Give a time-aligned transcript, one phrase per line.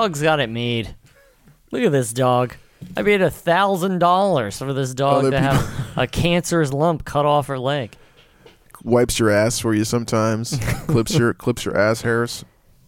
[0.00, 0.94] dog's got it made.
[1.70, 2.54] Look at this dog.
[2.96, 7.26] I paid a thousand dollars for this dog Other to have a cancerous lump cut
[7.26, 7.94] off her leg.
[8.82, 10.58] Wipes your ass for you sometimes.
[10.86, 12.44] clips your clips your ass hairs.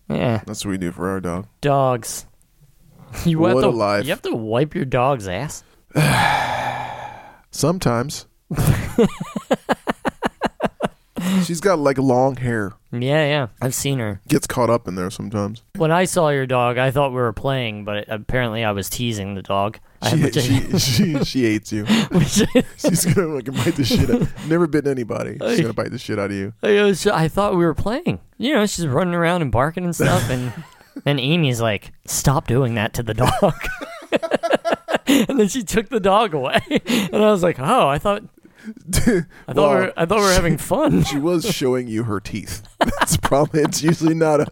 [0.09, 1.47] Yeah, That's what we do for our dog.
[1.61, 2.27] dogs.
[3.27, 4.05] You What have to a life.
[4.05, 5.63] you have to wipe your dog's ass.
[7.51, 8.27] Sometimes.
[11.47, 12.73] She's got like long hair.
[12.93, 13.47] Yeah, yeah.
[13.61, 14.21] I've seen her.
[14.29, 15.63] Gets caught up in there sometimes.
[15.77, 19.35] When I saw your dog, I thought we were playing, but apparently I was teasing
[19.35, 19.79] the dog.
[20.11, 21.87] She I- she, she, she hates you.
[22.77, 24.29] She's gonna like bite the shit out.
[24.47, 25.39] Never bitten anybody.
[25.41, 26.53] She's gonna bite the shit out of you.
[26.63, 28.21] I, was, I thought we were playing.
[28.39, 30.53] You know, she's running around and barking and stuff, and
[31.07, 33.55] and Amy's like, "Stop doing that to the dog."
[35.07, 38.23] and then she took the dog away, and I was like, "Oh, I thought
[38.95, 42.05] I thought we Well, were, I thought we were having fun." She was showing you
[42.05, 42.63] her teeth.
[42.79, 44.47] That's probably it's usually not a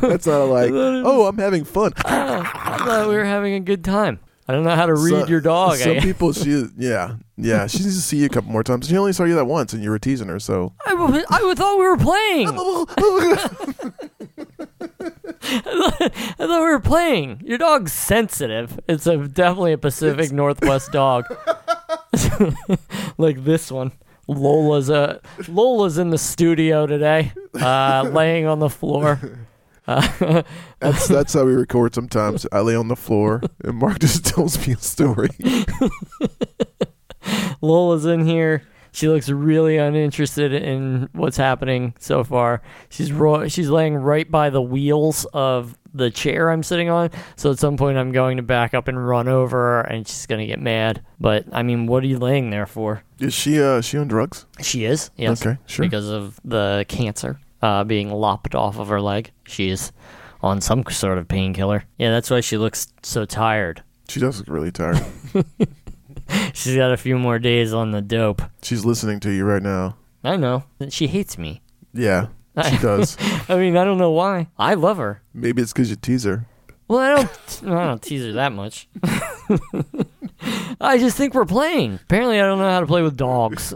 [0.00, 1.92] that's not a like oh I'm having fun.
[2.04, 4.20] I thought we were having a good time.
[4.46, 5.76] I don't know how to read So- your dog.
[5.76, 7.16] Some I, people she yeah.
[7.36, 7.66] Yeah.
[7.66, 8.88] She needs to see you a couple more times.
[8.88, 10.92] She only saw you that once and you were teasing her, so I,
[11.30, 12.48] I thought we were playing.
[12.48, 12.52] I
[16.38, 17.42] thought we were playing.
[17.44, 18.78] Your dog's sensitive.
[18.88, 21.24] It's a definitely a Pacific Northwest dog,
[23.18, 23.92] like this one.
[24.26, 29.20] Lola's uh Lola's in the studio today, uh, laying on the floor.
[29.86, 30.42] Uh,
[30.80, 32.46] that's that's how we record sometimes.
[32.50, 35.28] I lay on the floor and Mark just tells me a story.
[37.60, 38.62] Lola's in here.
[38.94, 42.62] She looks really uninterested in what's happening so far.
[42.90, 47.10] She's ro- she's laying right by the wheels of the chair I'm sitting on.
[47.34, 50.26] So at some point I'm going to back up and run over her, and she's
[50.26, 51.02] gonna get mad.
[51.18, 53.02] But I mean, what are you laying there for?
[53.18, 54.46] Is she uh she on drugs?
[54.62, 55.84] She is, yes, Okay, sure.
[55.84, 59.32] because of the cancer uh, being lopped off of her leg.
[59.46, 59.90] She is
[60.40, 61.82] on some sort of painkiller.
[61.98, 63.82] Yeah, that's why she looks so tired.
[64.08, 65.02] She does look really tired.
[66.54, 68.42] She's got a few more days on the dope.
[68.62, 69.96] She's listening to you right now.
[70.22, 70.64] I know.
[70.88, 71.60] She hates me.
[71.92, 72.28] Yeah,
[72.68, 73.16] she does.
[73.48, 74.48] I mean, I don't know why.
[74.58, 75.22] I love her.
[75.34, 76.46] Maybe it's because you tease her.
[76.88, 77.72] Well, I don't.
[77.72, 78.88] I don't tease her that much.
[80.80, 81.94] I just think we're playing.
[82.02, 83.72] Apparently, I don't know how to play with dogs.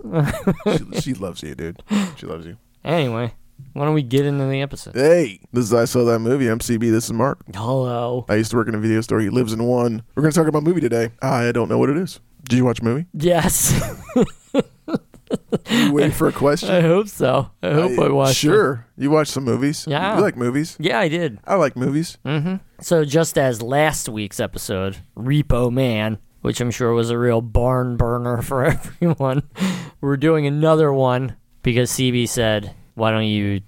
[0.94, 1.82] She, she loves you, dude.
[2.16, 2.56] She loves you.
[2.84, 3.32] anyway,
[3.72, 4.94] why don't we get into the episode?
[4.94, 6.46] Hey, this is I saw that movie.
[6.46, 6.90] MCB.
[6.90, 7.40] This is Mark.
[7.54, 8.24] Hello.
[8.28, 9.20] I used to work in a video store.
[9.20, 10.02] He lives in one.
[10.14, 11.10] We're gonna talk about a movie today.
[11.22, 12.20] I don't know what it is.
[12.48, 13.06] Did you watch a movie?
[13.12, 13.72] Yes,
[15.70, 16.70] You waiting for a question?
[16.70, 17.50] I hope so.
[17.62, 18.32] I hope I, watched.
[18.32, 18.48] it.
[18.48, 18.86] Sure.
[18.96, 19.84] You watch some movies.
[19.86, 20.16] Yeah.
[20.16, 20.76] You like movies.
[20.80, 21.38] Yeah, I did.
[21.44, 22.16] I like movies.
[22.24, 22.56] Mm-hmm.
[22.80, 27.96] So just as last week's episode, Repo Man, which I'm sure was a real barn
[27.96, 29.42] burner for everyone,
[30.00, 33.62] we're doing another one because CB said, "Why don't you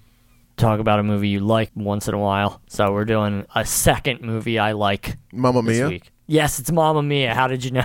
[0.57, 4.21] talk about a movie you like once in a while?" So we're doing a second
[4.21, 5.89] movie I like Mamma Mia.
[5.89, 6.13] week.
[6.27, 7.35] Yes, it's Mamma Mia.
[7.35, 7.85] How did you know?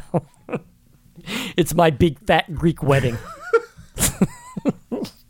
[1.58, 3.18] it's my big fat Greek wedding.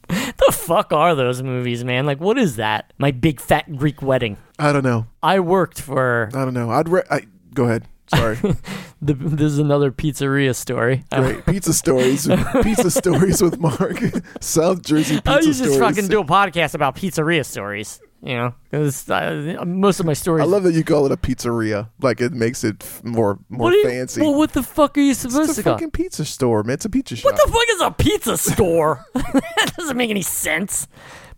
[0.10, 2.06] the fuck are those movies, man?
[2.06, 2.94] Like, what is that?
[2.98, 4.38] My big fat Greek wedding.
[4.60, 5.08] I don't know.
[5.22, 6.72] I worked for I don't know.
[6.72, 6.90] I'd.
[6.90, 7.22] Re- I,
[7.54, 7.86] go ahead.
[8.08, 8.36] Sorry.
[9.02, 9.14] the.
[9.14, 11.04] This is another pizzeria story.
[11.12, 11.46] Great.
[11.48, 12.28] Pizza stories.
[12.64, 14.00] pizza stories with Mark.
[14.42, 15.62] South Jersey pizza stories.
[15.62, 15.80] I stories.
[15.80, 18.00] fucking do a podcast about pizzeria stories.
[18.22, 20.42] You know, because uh, most of my stories.
[20.42, 21.90] I love that you call it a pizzeria.
[22.02, 24.22] Like it makes it f- more more you- fancy.
[24.22, 25.50] Well, what the fuck are you supposed to?
[25.52, 25.74] it's a call?
[25.74, 26.76] fucking pizza store, man.
[26.76, 27.26] It's a pizza shop.
[27.26, 29.06] What the fuck is a pizza store?
[29.14, 30.88] that doesn't make any sense.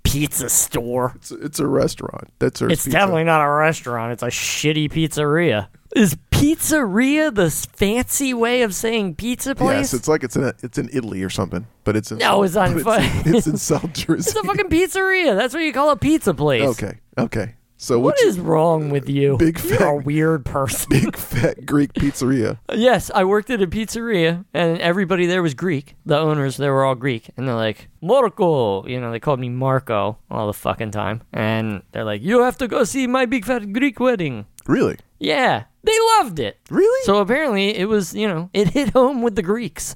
[0.03, 1.11] Pizza store.
[1.17, 2.31] It's, it's a restaurant.
[2.39, 2.91] That's It's pizza.
[2.91, 4.13] definitely not a restaurant.
[4.13, 5.67] It's a shitty pizzeria.
[5.94, 9.78] Is pizzeria the fancy way of saying pizza place?
[9.78, 12.44] Yes, it's like it's in a, it's in Italy or something, but it's in No,
[12.44, 14.18] it's on but it's, fu- it's in South Jersey.
[14.30, 15.36] It's a fucking pizzeria.
[15.36, 16.64] That's what you call a pizza place.
[16.64, 17.53] okay, okay.
[17.80, 19.38] So what's wrong with you?
[19.38, 20.88] Big You're fat- a weird person.
[20.90, 22.58] big fat Greek pizzeria?
[22.73, 25.96] yes, I worked at a pizzeria, and everybody there was Greek.
[26.03, 28.84] The owners, they were all Greek, and they're like Marco.
[28.88, 32.58] You know, they called me Marco all the fucking time, and they're like, "You have
[32.58, 36.57] to go see my big fat Greek wedding." Really, Yeah, they loved it.
[36.69, 37.05] really?
[37.05, 39.95] So apparently, it was you know, it hit home with the Greeks.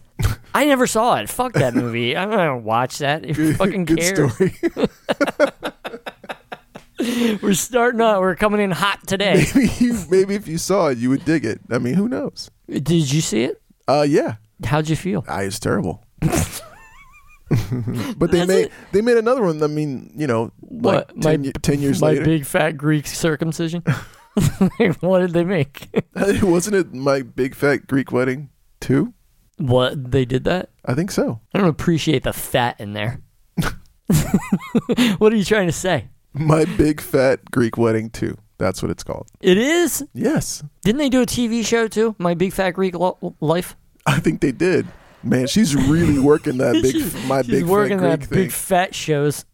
[0.54, 1.30] I never saw it.
[1.30, 2.16] Fuck that movie.
[2.18, 3.26] I'm not gonna watch that.
[3.26, 4.34] Who fucking good cares?
[4.34, 4.54] story.
[7.42, 8.22] We're starting out.
[8.22, 9.46] We're coming in hot today.
[9.56, 11.60] maybe you, maybe if you saw it, you would dig it.
[11.72, 12.52] I mean, who knows?
[12.70, 13.60] Did you see it?
[13.88, 14.36] Uh, yeah.
[14.64, 15.26] How'd you feel?
[15.28, 16.06] Ah, it's terrible.
[16.22, 16.62] but
[18.32, 18.72] they Is made it?
[18.92, 19.64] they made another one.
[19.64, 21.22] I mean, you know, like What?
[21.22, 22.24] 10, My- 10 years My later.
[22.26, 23.84] big fat Greek circumcision.
[24.80, 25.90] Like, what did they make?
[26.42, 28.50] Wasn't it my big fat Greek wedding
[28.80, 29.14] too?
[29.58, 30.70] What they did that?
[30.86, 31.40] I think so.
[31.54, 33.22] I don't appreciate the fat in there.
[35.18, 36.08] what are you trying to say?
[36.34, 38.38] My big fat Greek wedding too.
[38.58, 39.28] That's what it's called.
[39.42, 40.06] It is.
[40.14, 42.16] Yes, Didn't they do a TV show too?
[42.20, 43.76] My Big Fat Greek Lo- Life.
[44.06, 44.88] I think they did.
[45.24, 48.44] Man, she's really working that big, She's- my She's big working fat Greek that thing.
[48.44, 49.46] big fat shows.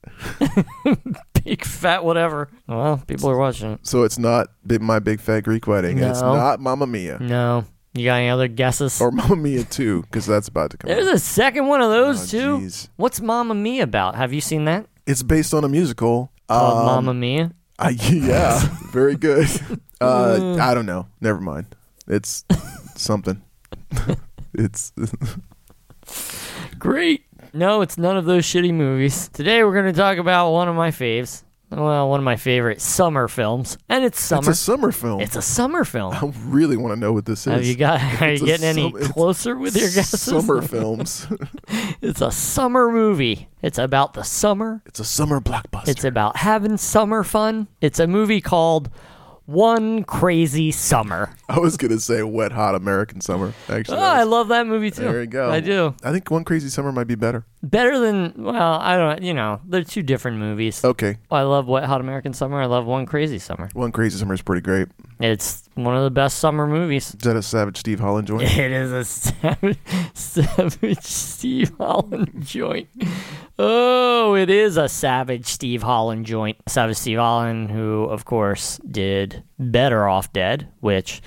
[1.48, 2.50] Big fat whatever.
[2.68, 3.80] Well, people are watching it.
[3.88, 4.48] so it's not
[4.82, 6.00] my big fat Greek wedding.
[6.00, 6.36] and It's No.
[6.36, 7.66] not Mamma Mia No.
[7.94, 9.02] You got any other guesses?
[9.02, 10.88] or Mamma Mia two because that's about to come.
[10.90, 11.16] There's out.
[11.16, 12.58] a second one of those Oh, too.
[12.66, 12.90] jeez.
[12.98, 14.16] What's Mamma Mia about?
[14.16, 14.86] Have you seen that?
[15.08, 17.52] It's based on a musical Called Um, Mamma Mia.
[17.80, 18.60] I, yeah,
[18.92, 19.48] very good.
[20.00, 21.08] Uh, I don't know.
[21.22, 21.66] Never mind.
[22.08, 22.46] It's
[22.96, 23.42] something.
[24.54, 24.92] it's
[26.80, 27.24] Great.
[27.58, 29.30] No, it's none of those shitty movies.
[29.30, 31.44] Today we're going to talk about one of my faves.
[31.72, 34.40] Well, one of my favorite summer films, and it's summer.
[34.42, 35.20] it's a summer film.
[35.22, 36.14] It's a summer film.
[36.14, 37.52] I really want to know what this is.
[37.54, 38.00] Have you got?
[38.22, 40.22] Are It's you getting any sum- closer with your guesses?
[40.22, 41.28] Summer films.
[42.00, 43.50] It's a summer movie.
[43.64, 44.84] It's about the summer.
[44.86, 45.88] it's a summer blockbuster.
[45.90, 47.68] It's about having summer fun.
[47.82, 48.90] It's a movie called
[49.48, 51.34] One Crazy Summer.
[51.50, 53.54] I was gonna say Wet Hot American Summer.
[53.70, 55.04] Actually, Oh, I love that movie too.
[55.04, 55.50] there you go.
[55.50, 55.96] I do.
[56.04, 57.46] I think One Crazy Summer might be better.
[57.64, 59.22] Better than well, I don't.
[59.22, 60.84] You know, they're two different movies.
[60.84, 62.62] Okay, I love Wet Hot American Summer.
[62.62, 63.70] I love One Crazy Summer.
[63.74, 64.90] One Crazy Summer is pretty great.
[65.22, 67.08] It's one of the best summer movies.
[67.08, 68.44] Is that a Savage Steve Holland joint?
[68.58, 69.80] It is a savage,
[70.14, 72.90] savage Steve Holland joint.
[73.60, 76.58] Oh, it is a savage Steve Holland joint.
[76.68, 81.22] Savage Steve Holland, who, of course, did Better Off Dead, which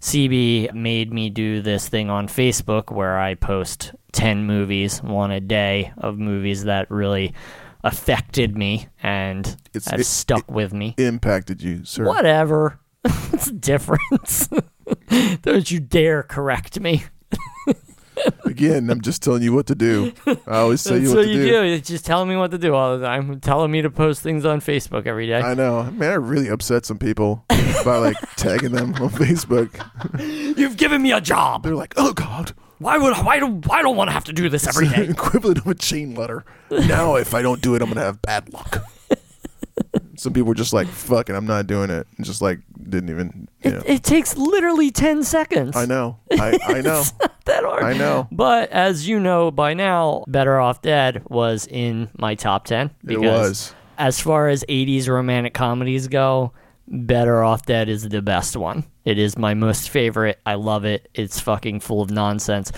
[0.00, 5.40] CB made me do this thing on Facebook where I post 10 movies, one a
[5.40, 7.34] day, of movies that really
[7.82, 10.94] affected me and It's- have it- stuck with me.
[10.96, 12.06] Impacted you, sir.
[12.06, 12.78] Whatever.
[13.04, 14.48] it's the difference?
[15.42, 17.04] Don't you dare correct me.
[18.44, 20.12] Again, I'm just telling you what to do.
[20.26, 21.50] I always tell That's you what, what to you do.
[21.50, 21.62] do.
[21.62, 23.40] It's just telling me what to do all the time.
[23.40, 25.40] Telling me to post things on Facebook every day.
[25.40, 25.84] I know.
[25.90, 27.44] Man, I really upset some people
[27.84, 29.70] by like tagging them on Facebook.
[30.56, 31.64] You've given me a job.
[31.64, 34.48] They're like, "Oh God, Why would I don't I don't want to have to do
[34.48, 35.04] this every it's day.
[35.08, 38.52] equivalent of a chain letter." Now, if I don't do it, I'm gonna have bad
[38.52, 38.84] luck.
[40.16, 42.60] some people were just like, "Fuck it, I'm not doing it," and just like
[42.94, 43.48] didn't even.
[43.64, 43.78] Know.
[43.78, 45.76] It, it takes literally 10 seconds.
[45.76, 46.18] I know.
[46.32, 47.02] I, I know.
[47.44, 47.82] That hard.
[47.82, 48.26] I know.
[48.32, 52.92] But as you know by now, Better Off Dead was in my top 10 It
[53.06, 53.74] because was.
[53.98, 56.52] as far as 80s romantic comedies go,
[56.88, 58.84] Better Off Dead is the best one.
[59.04, 60.40] It is my most favorite.
[60.46, 61.08] I love it.
[61.14, 62.72] It's fucking full of nonsense.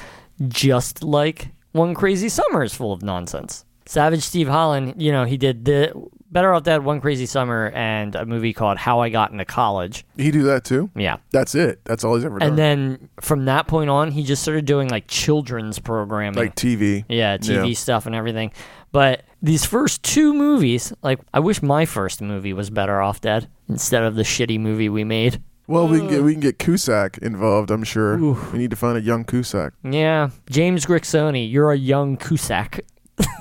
[0.48, 3.64] Just like One Crazy Summer is full of nonsense.
[3.86, 5.92] Savage Steve Holland, you know, he did the
[6.36, 10.04] Better Off Dead, One Crazy Summer, and a movie called How I Got into College.
[10.18, 10.90] He do that too.
[10.94, 11.16] Yeah.
[11.30, 11.80] That's it.
[11.86, 12.50] That's all he's ever done.
[12.50, 16.38] And then from that point on, he just started doing like children's programming.
[16.38, 17.06] like TV.
[17.08, 17.74] Yeah, TV Yeah.
[17.74, 18.52] stuff and everything.
[18.92, 23.48] But these first two movies, like I wish my first movie was better off dead
[23.70, 25.40] instead of the shitty movie we made.
[25.66, 27.70] Well, we can get we can get Cusack involved.
[27.70, 28.18] I'm sure.
[28.52, 29.72] We need to find a young Cusack.
[29.82, 32.80] Yeah, James Grixoni, you're a young Cusack.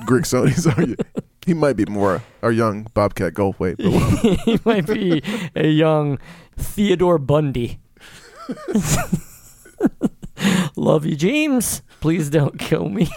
[0.09, 0.95] Are you?
[1.45, 5.21] He might be more our young Bobcat Goldthwait, but he might be
[5.55, 6.17] a young
[6.57, 7.79] Theodore Bundy.
[10.75, 11.81] Love you, James.
[11.99, 13.09] Please don't kill me.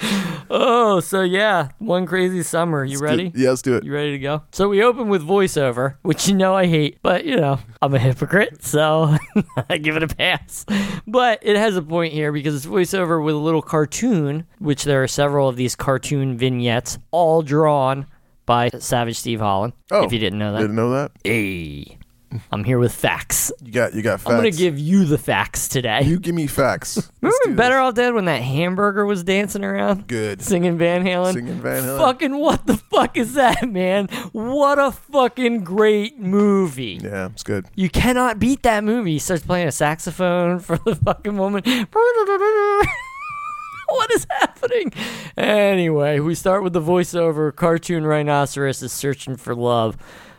[0.50, 2.84] oh, so yeah, one crazy summer.
[2.84, 3.32] You ready?
[3.34, 3.84] yeah, let's do it.
[3.84, 4.42] You ready to go?
[4.52, 7.98] So we open with voiceover, which you know I hate, but you know, I'm a
[7.98, 9.16] hypocrite, so
[9.68, 10.64] I give it a pass.
[11.06, 15.02] But it has a point here because it's voiceover with a little cartoon, which there
[15.02, 18.06] are several of these cartoon vignettes, all drawn
[18.46, 19.72] by Savage Steve Holland.
[19.90, 20.60] Oh, if you didn't know that.
[20.60, 21.12] Didn't know that.
[21.22, 21.98] Hey,
[22.52, 23.50] I'm here with facts.
[23.62, 24.30] You got you got facts.
[24.30, 26.02] I'm gonna give you the facts today.
[26.02, 27.10] you give me facts.
[27.20, 27.78] Remember Better.
[27.78, 30.06] Off Dead when that hamburger was dancing around?
[30.06, 30.40] Good.
[30.42, 31.32] Singing Van Halen?
[31.32, 31.98] Singing Van Halen.
[31.98, 34.06] Fucking what the fuck is that, man?
[34.32, 37.00] What a fucking great movie.
[37.02, 37.66] Yeah, it's good.
[37.74, 39.12] You cannot beat that movie.
[39.12, 41.62] He starts playing a saxophone for the fucking woman.
[43.88, 44.92] what is happening?
[45.36, 47.54] Anyway, we start with the voiceover.
[47.54, 49.96] Cartoon rhinoceros is searching for love.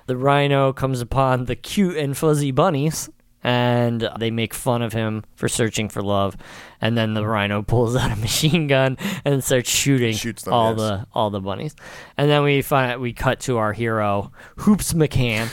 [0.08, 3.10] The rhino comes upon the cute and fuzzy bunnies.
[3.44, 6.38] And they make fun of him for searching for love,
[6.80, 10.78] and then the rhino pulls out a machine gun and starts shooting them, all yes.
[10.78, 11.76] the all the bunnies.
[12.20, 15.50] And then we find we cut to our hero, Hoops McCann,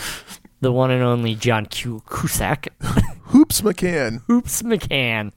[0.60, 2.02] the one and only John Q.
[2.06, 2.68] Cusack.
[3.28, 4.20] Hoops McCann.
[4.26, 5.32] Hoops McCann.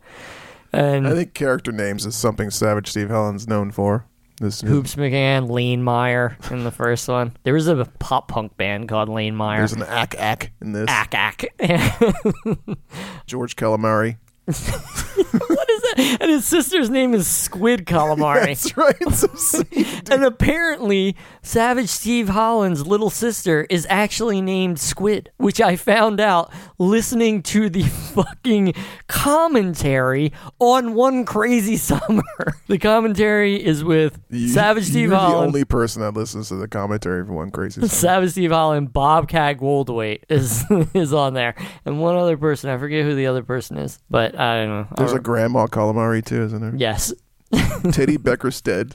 [0.73, 4.05] And I think character names is something Savage Steve Holland's known for.
[4.41, 7.37] This Hoops McCann, Lane Meyer in the first one.
[7.43, 9.59] There was a pop punk band called Lane Meyer.
[9.59, 10.89] There's an ack ack in this.
[10.89, 11.45] Ack ack.
[13.27, 14.17] George Calamari.
[15.97, 18.45] and his sister's name is Squid Calamari.
[18.45, 19.11] That's right.
[19.13, 19.63] So
[20.13, 26.51] and apparently, Savage Steve Holland's little sister is actually named Squid, which I found out
[26.77, 27.83] listening to the
[28.15, 28.73] fucking
[29.07, 32.21] commentary on One Crazy Summer.
[32.67, 35.41] the commentary is with you- Savage Steve you're Holland.
[35.43, 37.81] the only person that listens to the commentary for one crazy.
[37.81, 37.87] Summer.
[37.87, 41.55] Savage Steve Holland, Bobcat Goldthwait is is on there,
[41.85, 42.69] and one other person.
[42.69, 44.87] I forget who the other person is, but I don't know.
[44.97, 46.73] There's a grandma calamari too, isn't there?
[46.75, 47.13] yes,
[47.91, 48.93] Teddy Beckersted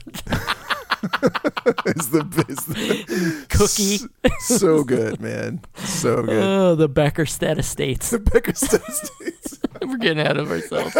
[1.95, 3.95] is the, is the Cookie.
[4.25, 5.61] s- so good, man.
[5.75, 6.43] So good.
[6.43, 8.09] Oh, the Beckersted Estates.
[8.09, 8.87] The Beckersted.
[8.87, 9.59] Estates.
[9.81, 10.93] We're getting ahead of ourselves.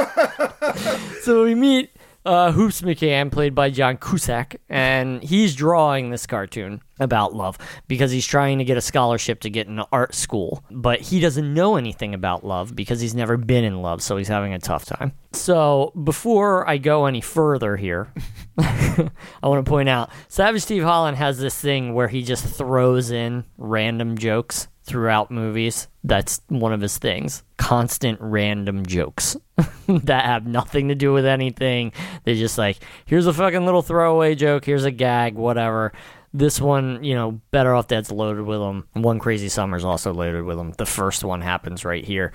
[1.24, 1.89] so we meet
[2.26, 7.58] uh, Hoops McCann, played by John Cusack, and he's drawing this cartoon about love
[7.88, 10.64] because he's trying to get a scholarship to get into art school.
[10.72, 14.28] But he doesn't know anything about love because he's never been in love, so he's
[14.28, 15.14] having a tough time.
[15.34, 18.12] So before I go any further here,
[18.58, 19.10] I
[19.44, 23.46] want to point out Savage Steve Holland has this thing where he just throws in
[23.58, 25.89] random jokes throughout movies.
[26.03, 27.44] That's one of his things.
[27.58, 29.36] Constant random jokes
[29.88, 31.91] that have nothing to do with anything.
[32.24, 35.91] They're just like, here's a fucking little throwaway joke, here's a gag, whatever.
[36.34, 38.88] This one, you know, Better Off Dead's loaded with them.
[38.94, 40.74] One Crazy Summer's also loaded with them.
[40.77, 42.32] The first one happens right here.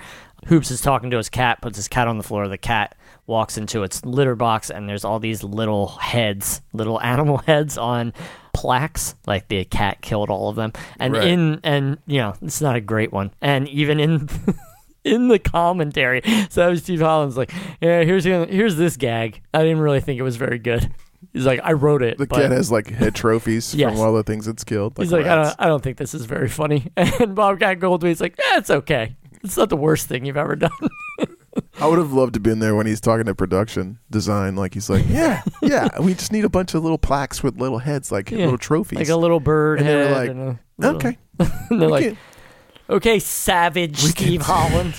[0.46, 2.48] Hoops is talking to his cat, puts his cat on the floor.
[2.48, 7.38] The cat walks into its litter box, and there's all these little heads, little animal
[7.38, 8.12] heads on
[8.52, 10.72] plaques, like the cat killed all of them.
[10.98, 11.28] And Right.
[11.28, 13.30] in and you know, it's not a great one.
[13.40, 14.28] And even in
[15.04, 19.40] in the commentary, so Steve Holland's like, "Yeah, here's here's this gag.
[19.52, 20.90] I didn't really think it was very good."
[21.32, 23.92] He's like, "I wrote it." The but cat has like head trophies Yes.
[23.92, 24.94] from all the things it's killed.
[24.98, 26.90] He's like, I don't, I don't think this is very funny.
[26.96, 29.16] And Bobcat Goldthwait's like, yeah, it's okay.
[29.42, 30.70] It's not the worst thing you've ever done.
[31.82, 34.54] I would have loved to been there when he's talking to production design.
[34.56, 37.78] Like he's like, yeah, yeah, we just need a bunch of little plaques with little
[37.78, 38.38] heads, like Yeah.
[38.44, 38.98] little trophies.
[38.98, 41.92] like a little bird And they were like, and a little- okay, and they're we
[42.10, 42.16] like,
[42.88, 44.94] okay, Savage We Steve can- Holland.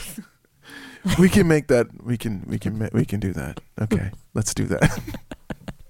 [1.20, 1.88] we can make that.
[2.04, 3.60] We can, we can, ma- we can do that.
[3.82, 5.00] Okay, let's do that.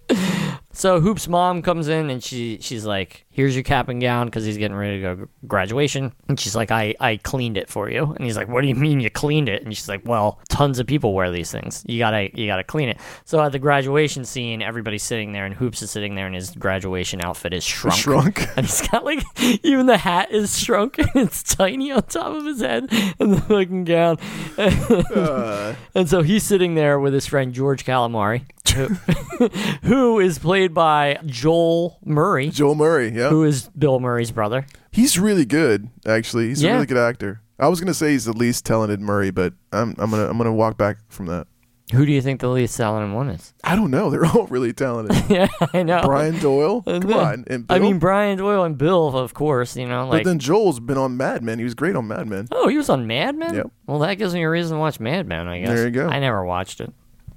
[0.76, 4.46] So Hoop's mom comes in and she she's like, "Here's your cap and gown because
[4.46, 7.90] he's getting ready to go gr- graduation." And she's like, "I I cleaned it for
[7.90, 10.40] you." And he's like, "What do you mean you cleaned it?" And she's like, "Well,
[10.50, 11.84] tons of people wear these things.
[11.88, 15.54] You gotta you gotta clean it." So at the graduation scene, everybody's sitting there and
[15.56, 17.98] Hoops is sitting there and his graduation outfit is shrunk.
[18.04, 18.48] Shrunk.
[18.58, 19.24] And he's got like
[19.64, 22.88] even the hat is shrunk and it's tiny on top of his head
[23.20, 24.18] and the fucking gown.
[24.58, 29.48] Uh, And so he's sitting there with his friend George Calamari, who,
[29.88, 33.10] who is played by Joel Murray, Joel Murray.
[33.10, 34.66] Yeah, who is Bill Murray's brother.
[34.92, 35.90] he's really good.
[36.06, 36.72] Actually, he's Yeah.
[36.72, 37.42] a really good actor.
[37.60, 40.54] I was gonna say he's the least talented Murray, but I'm, I'm gonna, I'm gonna
[40.54, 41.48] walk back from that.
[41.94, 43.54] Who do you think the least talented one is?
[43.64, 44.10] I don't know.
[44.12, 45.16] They're all really talented.
[45.30, 46.02] yeah, I know.
[46.04, 46.82] Brian Doyle.
[46.88, 47.44] And Come on.
[47.48, 47.88] And I Bill?
[47.88, 51.18] mean, Brian Doyle and Bill, of course, you know, like but then Joel's been on
[51.18, 51.60] Mad Men.
[51.60, 52.48] He was great on Mad Men.
[52.52, 53.54] Oh, he was on Mad Men?
[53.54, 53.72] Yep.
[53.86, 55.70] Well, that gives me a reason to watch Mad Men, I guess.
[55.70, 56.08] There you go.
[56.08, 56.92] I never watched it.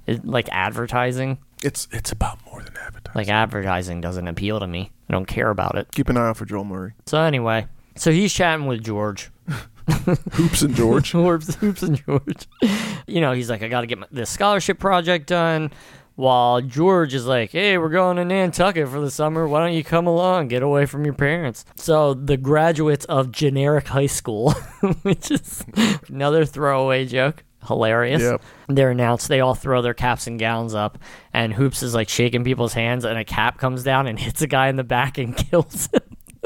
[0.07, 1.37] it like advertising.
[1.63, 2.96] It's it's about more than advertising.
[3.17, 4.91] Like advertising doesn't appeal to me.
[5.09, 5.91] I don't care about it.
[5.91, 6.93] Keep an eye out for Joel Murray.
[7.07, 9.31] So anyway, so he's chatting with George.
[10.33, 11.11] Hoops and George.
[11.13, 12.47] Hoops, Hoops and George.
[13.09, 15.71] You know, he's like, I got to get my, this scholarship project done.
[16.15, 19.47] While George is like, hey, we're going to Nantucket for the summer.
[19.47, 20.49] Why don't you come along?
[20.49, 21.63] Get away from your parents.
[21.77, 24.51] So, the graduates of generic high school,
[25.03, 25.63] which is
[26.09, 28.21] another throwaway joke, hilarious.
[28.21, 28.41] Yep.
[28.69, 29.27] They're announced.
[29.27, 30.97] They all throw their caps and gowns up,
[31.33, 34.47] and Hoops is like shaking people's hands, and a cap comes down and hits a
[34.47, 36.01] guy in the back and kills him.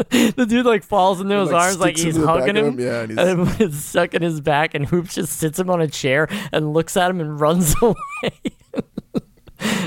[0.10, 2.66] the dude like falls into his Like, arms like he's into the back hugging him.
[2.66, 3.12] him, yeah, and
[3.48, 6.74] he's- and stuck in his back, and Hoops just sits him on a chair and
[6.74, 7.96] looks at him and runs away.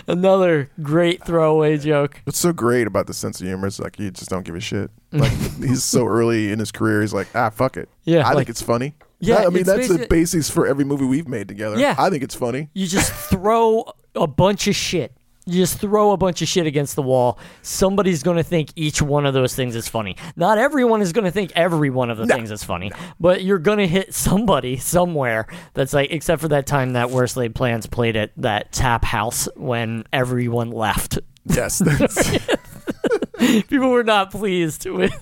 [0.07, 2.21] Another great throwaway joke.
[2.25, 4.61] What's so great about the sense of humor is like you just don't give a
[4.61, 4.90] shit.
[5.11, 7.88] Like he's so early in his career, he's like, ah, fuck it.
[8.04, 8.95] Yeah, I like- think it's funny.
[9.25, 11.78] Yeah, That- I mean it's that's the basi- basis for every movie we've made together.
[11.78, 11.95] Yeah.
[11.99, 12.69] I think it's funny.
[12.75, 15.12] You just throw a bunch of shit.
[15.47, 17.38] You just throw a bunch of shit against the wall.
[17.61, 20.16] Somebody's going to think each one of those things is funny.
[20.37, 22.90] Not everyone is going to think every one of the things is funny,
[23.21, 27.37] but you're going to hit somebody somewhere that's like, except for that time that Worst
[27.37, 31.19] Laid Plans played at that tap house when everyone left.
[31.45, 31.76] Yes.
[31.81, 32.38] that's-
[33.38, 35.12] People were not pleased with.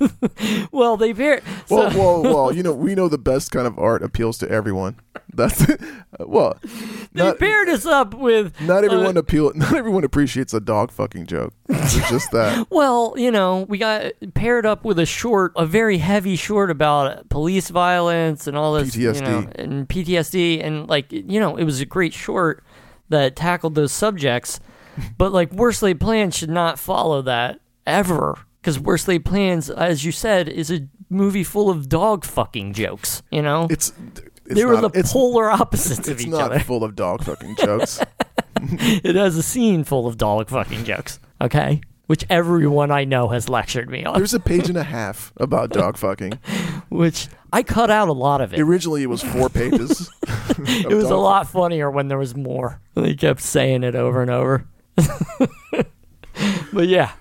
[0.73, 1.41] well, they pair.
[1.71, 4.51] well, so- well, well, you know, we know the best kind of art appeals to
[4.51, 4.97] everyone.
[5.35, 5.67] That's
[6.19, 6.59] well,
[7.13, 8.61] they not, paired us up with.
[8.61, 9.51] not everyone uh, appeal.
[9.55, 11.55] Not everyone appreciates a dog fucking joke.
[11.71, 12.67] It's just that.
[12.71, 17.31] Well, you know, we got paired up with a short, a very heavy short about
[17.31, 21.81] police violence and all this, you know, and PTSD, and like, you know, it was
[21.81, 22.63] a great short
[23.09, 24.61] that tackled those subjects,
[25.17, 28.39] but like Worst Laid Plans should not follow that ever.
[28.61, 33.23] Because Worst Laid Plans, as you said, is a movie full of dog fucking jokes.
[33.31, 33.93] You know, It's,
[34.47, 36.55] it's they were not, the polar opposites of each other.
[36.55, 38.01] it's not full of dog fucking jokes.
[38.65, 41.19] It has a scene full of dog fucking jokes.
[41.41, 44.15] Okay, which everyone I know has lectured me on.
[44.15, 46.35] There's a page and a half about dog fucking.
[46.89, 48.61] Which I cut out a lot of it.
[48.61, 50.09] Originally, it was four pages.
[50.61, 52.81] It was a lot funnier when there was more.
[52.95, 54.65] They kept saying it over and over.
[56.73, 57.13] but yeah,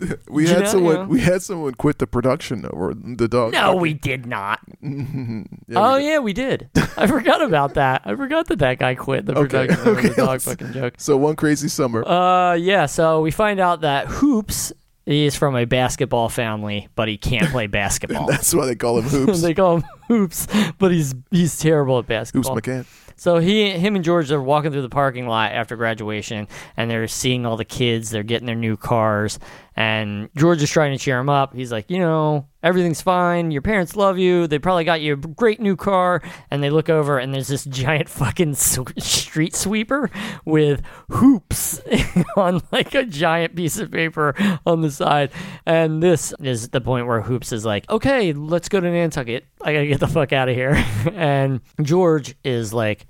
[0.28, 0.96] We had someone.
[0.96, 1.06] yeah.
[1.06, 3.52] We had someone quit the production over the dog.
[3.52, 3.80] no, fucking.
[3.80, 4.60] we did not.
[4.82, 6.06] Yeah, oh we did.
[6.08, 6.70] yeah, we did.
[6.96, 8.02] I forgot about that.
[8.04, 10.94] I forgot that that guy quit the Okay, production of okay, the dog fucking joke.
[10.98, 12.06] So one crazy summer.
[12.06, 12.86] Uh, yeah.
[12.86, 14.72] So we find out that Hoops
[15.06, 18.26] is from a basketball family, but he can't play basketball.
[18.26, 19.42] That's why they call him hoops.
[19.42, 20.46] they call him Hoops,
[20.78, 22.54] but he's he's terrible at basketball.
[22.54, 22.66] hoops.
[22.66, 22.86] McCann.
[23.16, 27.06] So he, him, and George are walking through the parking lot after graduation, and they're
[27.06, 28.08] seeing all the kids.
[28.08, 29.38] They're getting their new cars,
[29.80, 31.54] and George is trying to cheer him up.
[31.54, 33.50] He's like, you know, everything's fine.
[33.50, 34.46] Your parents love you.
[34.46, 36.20] They probably got you a great new car.
[36.50, 40.10] And they look over, and there's this giant fucking street sweeper
[40.44, 41.80] with hoops
[42.36, 44.34] on like a giant piece of paper
[44.66, 45.30] on the side.
[45.64, 49.46] And this is the point where Hoops is like, okay, let's go to Nantucket.
[49.62, 50.74] I gotta get the fuck out of here.
[51.14, 53.06] and George is like,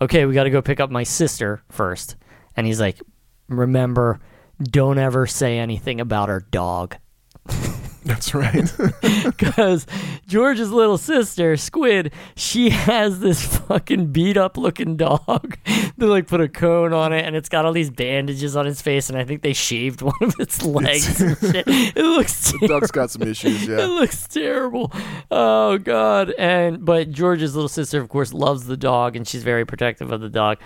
[0.00, 2.16] okay, we gotta go pick up my sister first.
[2.56, 3.00] And he's like,
[3.48, 4.18] remember,
[4.62, 6.96] don't ever say anything about our dog.
[8.04, 8.72] That's right.
[9.38, 9.86] Because
[10.26, 15.56] George's little sister, Squid, she has this fucking beat up looking dog.
[15.96, 18.82] they like put a cone on it and it's got all these bandages on its
[18.82, 21.64] face, and I think they shaved one of its legs and shit.
[21.66, 22.68] It looks terrible.
[22.68, 23.66] the dog's got some issues.
[23.66, 23.78] Yeah.
[23.84, 24.92] It looks terrible.
[25.30, 26.30] Oh god.
[26.38, 30.20] And but George's little sister of course loves the dog and she's very protective of
[30.20, 30.58] the dog.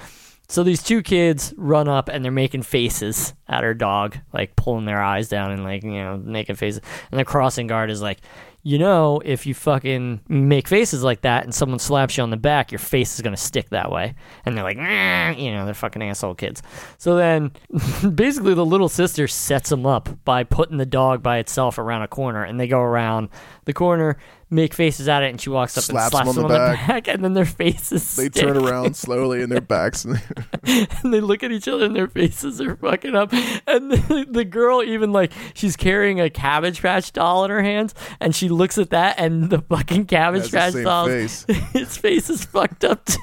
[0.52, 4.84] So these two kids run up and they're making faces at her dog, like pulling
[4.84, 6.82] their eyes down and like, you know, making faces.
[7.10, 8.18] And the crossing guard is like,
[8.62, 12.36] you know, if you fucking make faces like that and someone slaps you on the
[12.36, 14.14] back, your face is gonna stick that way.
[14.44, 16.62] And they're like, nah, you know, they're fucking asshole kids.
[16.98, 17.52] So then,
[18.14, 22.08] basically, the little sister sets them up by putting the dog by itself around a
[22.08, 23.30] corner, and they go around
[23.64, 24.18] the corner,
[24.50, 26.70] make faces at it, and she walks up Slaps and slaps them them on on
[26.70, 30.04] the the back, and then their faces They stick turn around slowly in their backs.
[30.64, 33.32] and they look at each other and their faces are fucking up.
[33.66, 37.94] And the, the girl even like she's carrying a cabbage patch doll in her hands
[38.20, 41.44] and she looks at that and the fucking cabbage patch doll face.
[41.72, 43.18] his face is fucked up too.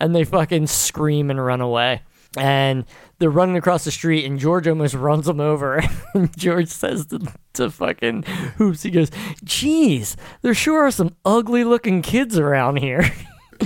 [0.00, 2.02] and they fucking scream and run away.
[2.36, 2.84] And
[3.24, 5.82] they're running across the street, and George almost runs them over.
[6.14, 8.24] and George says to, to fucking
[8.58, 9.10] Hoops, he goes,
[9.42, 13.10] Geez, there sure are some ugly looking kids around here.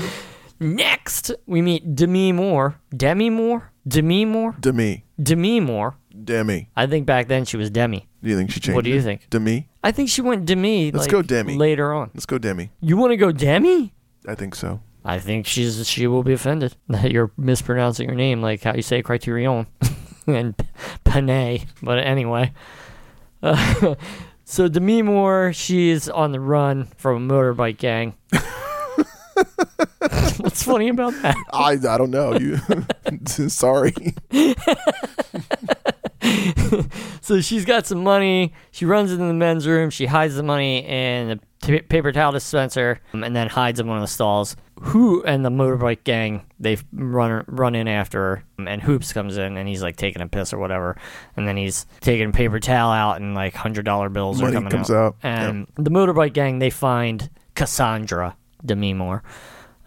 [0.60, 2.80] Next, we meet Demi Moore.
[2.96, 3.72] Demi Moore?
[3.88, 4.54] Demi Moore?
[4.60, 5.04] Demi.
[5.20, 5.96] Demi Moore.
[6.22, 6.70] Demi.
[6.76, 8.08] I think back then she was Demi.
[8.22, 8.76] Do you think she changed?
[8.76, 9.02] What do you it?
[9.02, 9.28] think?
[9.28, 9.68] Demi.
[9.82, 10.92] I think she went Demi.
[10.92, 11.56] Let's like, go Demi.
[11.56, 12.12] Later on.
[12.14, 12.70] Let's go Demi.
[12.80, 13.92] You want to go Demi?
[14.24, 14.82] I think so.
[15.08, 18.82] I think she's she will be offended that you're mispronouncing her name, like how you
[18.82, 19.66] say Criterion
[20.26, 20.54] and
[21.04, 21.64] Panay.
[21.82, 22.52] But anyway,
[23.42, 23.94] uh,
[24.44, 28.14] so Demi Moore, she's on the run from a motorbike gang.
[30.40, 31.36] What's funny about that?
[31.52, 32.36] I I don't know.
[32.36, 32.58] You
[33.48, 33.94] sorry.
[37.28, 38.54] So she's got some money.
[38.70, 39.90] She runs into the men's room.
[39.90, 43.98] She hides the money in the paper towel dispenser, um, and then hides in one
[43.98, 44.56] of the stalls.
[44.80, 49.68] Who and the motorbike gang they run run in after and Hoops comes in and
[49.68, 50.96] he's like taking a piss or whatever,
[51.36, 54.70] and then he's taking a paper towel out and like hundred dollar bills are coming
[54.70, 54.96] comes out.
[54.96, 55.16] out.
[55.22, 59.22] And the motorbike gang they find Cassandra Demi Moore.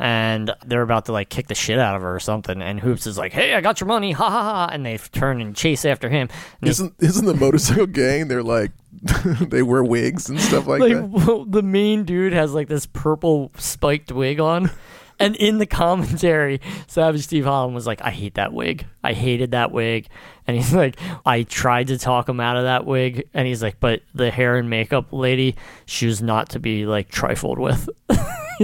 [0.01, 2.61] And they're about to like kick the shit out of her or something.
[2.61, 5.41] And Hoops is like, "Hey, I got your money, ha ha ha!" And they turn
[5.41, 6.27] and chase after him.
[6.63, 8.27] Isn't isn't the motorcycle gang?
[8.27, 8.71] They're like
[9.41, 11.45] they wear wigs and stuff like, like that.
[11.49, 14.69] the main dude has like this purple spiked wig on
[15.19, 19.51] and in the commentary savage steve holland was like i hate that wig i hated
[19.51, 20.07] that wig
[20.45, 23.79] and he's like i tried to talk him out of that wig and he's like
[23.79, 27.89] but the hair and makeup lady she was not to be like trifled with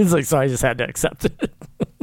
[0.02, 1.52] he's like so i just had to accept it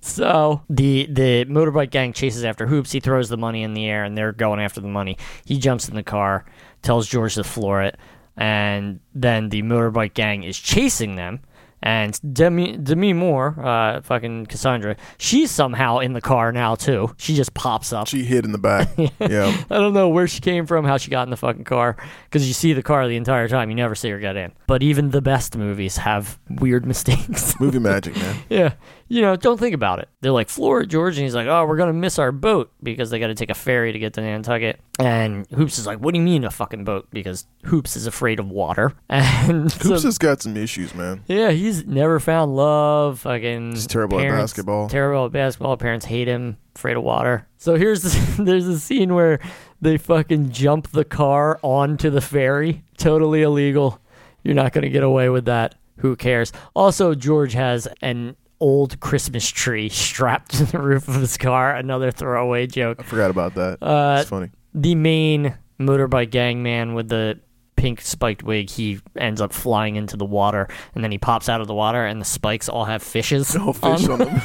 [0.00, 2.92] So the the motorbike gang chases after Hoops.
[2.92, 5.18] He throws the money in the air, and they're going after the money.
[5.44, 6.46] He jumps in the car,
[6.82, 7.98] tells George to floor it,
[8.36, 11.40] and then the motorbike gang is chasing them.
[11.82, 17.14] And Demi Demi Moore, uh, fucking Cassandra, she's somehow in the car now too.
[17.18, 18.08] She just pops up.
[18.08, 18.88] She hid in the back.
[18.98, 19.56] yeah.
[19.70, 22.48] I don't know where she came from, how she got in the fucking car, because
[22.48, 23.70] you see the car the entire time.
[23.70, 24.52] You never see her get in.
[24.66, 27.58] But even the best movies have weird mistakes.
[27.60, 28.36] Movie magic, man.
[28.48, 28.72] yeah.
[29.10, 30.08] You know, don't think about it.
[30.20, 33.08] They're like, Florida, George, and he's like, oh, we're going to miss our boat because
[33.08, 34.80] they got to take a ferry to get to Nantucket.
[34.98, 37.08] And Hoops is like, what do you mean a fucking boat?
[37.10, 38.92] Because Hoops is afraid of water.
[39.08, 41.22] And so- Hoops has got some issues, man.
[41.26, 43.20] yeah, he's never found love.
[43.20, 44.88] Fucking He's terrible at basketball.
[44.88, 45.76] Terrible at basketball.
[45.78, 46.58] Parents hate him.
[46.76, 47.46] Afraid of water.
[47.56, 48.02] So here's
[48.36, 49.40] there's a scene where
[49.80, 52.84] they fucking jump the car onto the ferry.
[52.98, 54.00] Totally illegal.
[54.42, 55.76] You're not gonna get away with that.
[55.98, 56.52] Who cares?
[56.76, 61.74] Also, George has an old Christmas tree strapped to the roof of his car.
[61.74, 62.98] Another throwaway joke.
[63.00, 63.82] I forgot about that.
[63.82, 64.50] Uh, it's funny.
[64.74, 67.38] the main motorbike gang man with the
[67.76, 70.66] pink spiked wig, he ends up flying into the water,
[70.96, 73.54] and then he pops out of the water, and the spikes all have fishes.
[73.54, 74.40] No fish on them.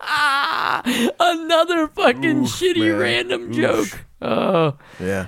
[0.00, 0.82] Ah,
[1.20, 2.98] another fucking Oof, shitty man.
[2.98, 3.54] random Oof.
[3.56, 4.04] joke.
[4.22, 5.26] Oh, yeah.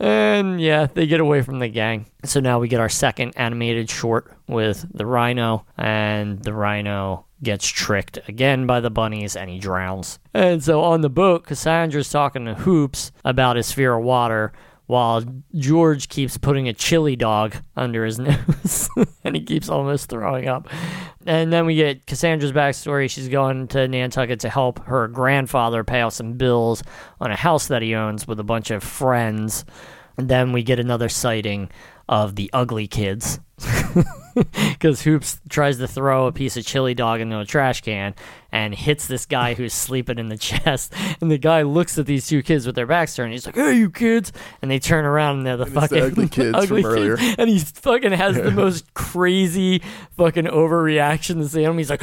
[0.00, 2.06] and yeah, they get away from the gang.
[2.24, 7.66] So now we get our second animated short with the rhino, and the rhino gets
[7.66, 10.18] tricked again by the bunnies and he drowns.
[10.32, 14.52] And so on the boat, Cassandra's talking to Hoops about his fear of water.
[14.86, 15.24] While
[15.56, 18.88] George keeps putting a chili dog under his nose
[19.24, 20.68] and he keeps almost throwing up.
[21.26, 23.10] And then we get Cassandra's backstory.
[23.10, 26.84] She's going to Nantucket to help her grandfather pay off some bills
[27.20, 29.64] on a house that he owns with a bunch of friends.
[30.16, 31.68] And then we get another sighting
[32.08, 33.40] of the ugly kids.
[34.76, 38.14] Because Hoops tries to throw a piece of chili dog into a trash can
[38.52, 40.92] and hits this guy who's sleeping in the chest.
[41.20, 43.32] And the guy looks at these two kids with their backs turned.
[43.32, 45.96] He's like, "Hey, you kids!" And they turn around and they're the And it's the
[45.96, 47.16] fucking ugly kids ugly from earlier.
[47.16, 47.36] kids.
[47.38, 49.82] And he fucking has the most crazy
[50.16, 51.78] fucking overreaction to see him.
[51.78, 52.02] He's like!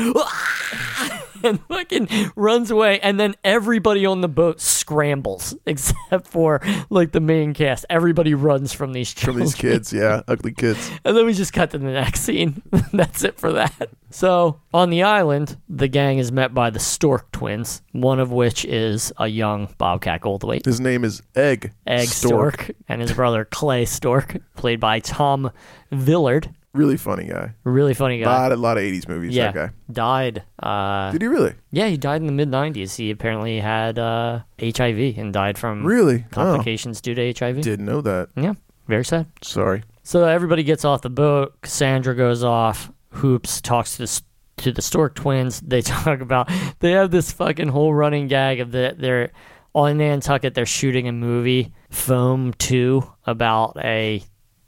[1.44, 3.00] And fucking runs away.
[3.00, 7.86] And then everybody on the boat scrambles except for like the main cast.
[7.90, 10.22] Everybody runs from these From these kids, yeah.
[10.28, 10.92] Ugly kids.
[11.04, 12.62] And then we just cut to the next scene.
[12.92, 13.90] That's it for that.
[14.10, 18.64] So, on the island, the gang is met by the Stork twins, one of which
[18.64, 21.74] is a young Bobcat Goldthwait, His name is Egg.
[21.88, 25.50] Egg Stork, and his brother Clay Stork, played by Tom
[25.92, 26.54] Villard.
[26.74, 27.54] Really funny guy.
[27.64, 28.32] Really funny A guy.
[28.32, 29.74] lot, a lot of 80s movies, yeah, that guy.
[29.92, 30.44] died.
[30.58, 31.54] Uh, Did he really?
[31.72, 32.96] yeah, he died in the mid 90s.
[32.96, 36.26] He apparently had uh, HIV and died from Really?
[36.32, 37.62] Oh, complications due to HIV.
[37.62, 38.30] didn't know that.
[38.36, 38.54] Yeah,
[38.88, 39.28] very sad.
[39.44, 39.84] Sorry.
[40.02, 41.62] So everybody gets off the boat.
[41.62, 42.92] Cassandra goes off.
[43.12, 44.22] Hoops talks to the,
[44.64, 45.62] to the Stork twins.
[45.62, 49.30] They talk about they have this fucking whole running gag of that they're
[49.76, 50.56] on Nantucket.
[50.56, 54.24] They're shooting a movie, Foam Two, about a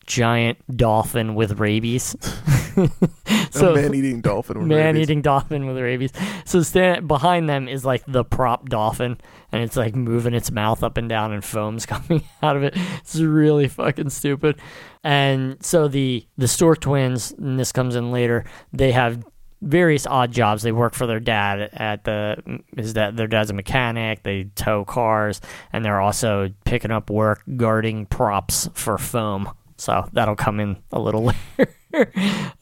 [0.06, 2.16] giant dolphin with rabies.
[3.56, 4.60] a man-eating dolphin.
[4.60, 5.04] with man rabies.
[5.04, 6.12] eating dolphin with rabies.
[6.46, 9.18] So stand behind them is like the prop dolphin,
[9.52, 12.74] and it's like moving its mouth up and down, and foam's coming out of it.
[13.00, 14.60] It's really fucking stupid.
[15.04, 19.24] And so the the Stork twins, and this comes in later, they have
[19.62, 20.64] various odd jobs.
[20.64, 24.24] They work for their dad at the is that their dad's a mechanic.
[24.24, 25.42] They tow cars,
[25.72, 29.52] and they're also picking up work guarding props for foam.
[29.78, 31.24] So that'll come in a little
[31.58, 32.12] later.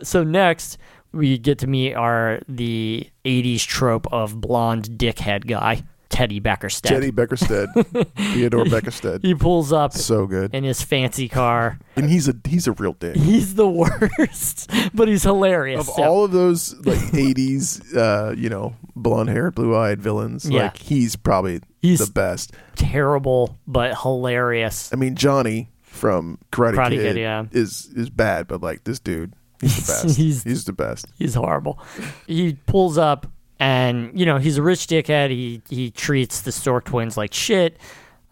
[0.01, 0.77] so next
[1.11, 7.11] we get to meet our the 80s trope of blonde dickhead guy teddy beckersted Teddy
[7.11, 7.67] Beckersted.
[8.33, 9.23] Theodore Beckersted.
[9.23, 10.53] he pulls up So good.
[10.53, 13.15] in his fancy car And he's a he's a real dick.
[13.15, 18.49] he's the worst but he's hilarious Of so- all of those like 80s uh, you
[18.49, 20.63] know, blonde-haired, blue-eyed villains, Yeah.
[20.63, 22.53] like he's probably He's- the best.
[22.75, 25.69] terrible but hilarious I mean, Johnny
[26.03, 27.45] from Karate, Karate Kid, Kid, yeah.
[27.53, 30.17] is is bad, but like this dude, he's the best.
[30.17, 31.05] He's- he's, the best.
[31.17, 31.79] he's horrible.
[32.27, 33.25] He pulls up
[33.57, 35.29] and you know, he's a rich dickhead.
[35.29, 37.77] He he treats the Stork twins like shit.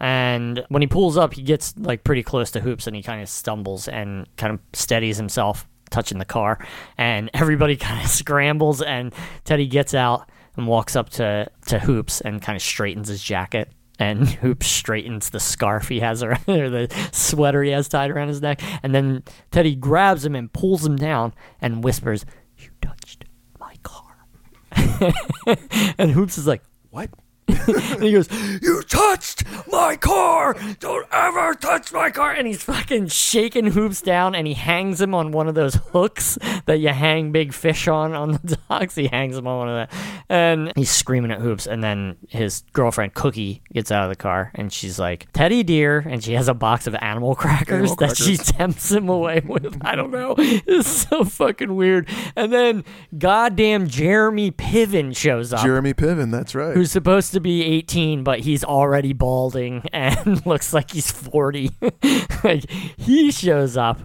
[0.01, 3.21] And when he pulls up, he gets like pretty close to Hoops and he kind
[3.21, 6.59] of stumbles and kind of steadies himself touching the car.
[6.97, 9.13] And everybody kind of scrambles and
[9.45, 13.71] Teddy gets out and walks up to to Hoops and kind of straightens his jacket.
[14.01, 18.29] And Hoops straightens the scarf he has around, or the sweater he has tied around
[18.29, 18.59] his neck.
[18.81, 22.25] And then Teddy grabs him and pulls him down and whispers,
[22.57, 23.25] You touched
[23.59, 24.25] my car.
[25.99, 27.11] and Hoops is like, What?
[27.47, 28.27] and he goes,
[28.61, 29.30] You touched
[29.71, 30.55] my car!
[30.79, 32.31] Don't ever touch my car!
[32.31, 36.37] And he's fucking shaking Hoops down and he hangs him on one of those hooks
[36.65, 38.95] that you hang big fish on on the docks.
[38.95, 39.99] He hangs him on one of that.
[40.29, 41.67] And he's screaming at Hoops.
[41.67, 45.99] And then his girlfriend, Cookie, gets out of the car and she's like, Teddy dear.
[45.99, 49.77] And she has a box of animal crackers Animal that she tempts him away with.
[49.81, 50.35] I don't know.
[50.37, 52.07] It's so fucking weird.
[52.35, 52.83] And then
[53.17, 56.73] goddamn Jeremy Piven shows up Jeremy Piven, that's right.
[56.73, 61.71] who's supposed to be 18, but he's already balding and looks like he's 40.
[62.43, 64.01] like he shows up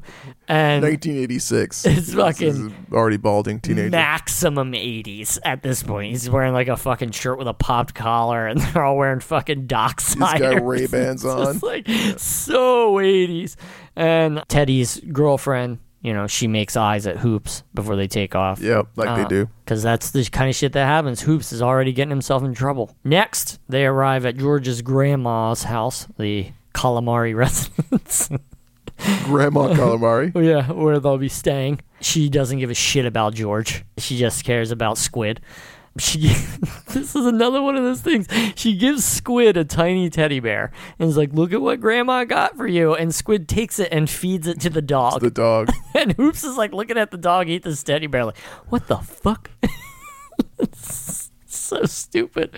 [0.46, 1.84] and 1986.
[1.84, 3.90] It's fucking already balding teenager.
[3.90, 6.12] maximum 80s at this point.
[6.12, 9.66] He's wearing like a fucking shirt with a popped collar, and they're all wearing fucking
[9.66, 10.38] dockside.
[10.38, 11.56] got Ray-Bans on.
[11.56, 13.56] It's like so 80s.
[13.96, 18.60] And Teddy's girlfriend, you know, she makes eyes at Hoops before they take off.
[18.60, 19.48] Yep, like Uh, they do.
[19.64, 21.22] Because that's the kind of shit that happens.
[21.22, 22.94] Hoops is already getting himself in trouble.
[23.02, 28.28] Next, they arrive at George's grandma's house, the calamari residence.
[29.24, 30.32] Grandma calamari.
[30.40, 31.80] Yeah, where they'll be staying.
[32.00, 33.84] She doesn't give a shit about George.
[33.98, 35.40] She just cares about Squid.
[36.00, 36.18] She
[36.88, 38.26] this is another one of those things.
[38.54, 42.56] She gives Squid a tiny teddy bear and is like, "Look at what Grandma got
[42.56, 45.20] for you." And Squid takes it and feeds it to the dog.
[45.20, 45.70] The dog.
[45.94, 48.98] and Hoops is like looking at the dog eat this teddy bear, like, "What the
[48.98, 49.50] fuck?"
[50.58, 52.54] It's so stupid.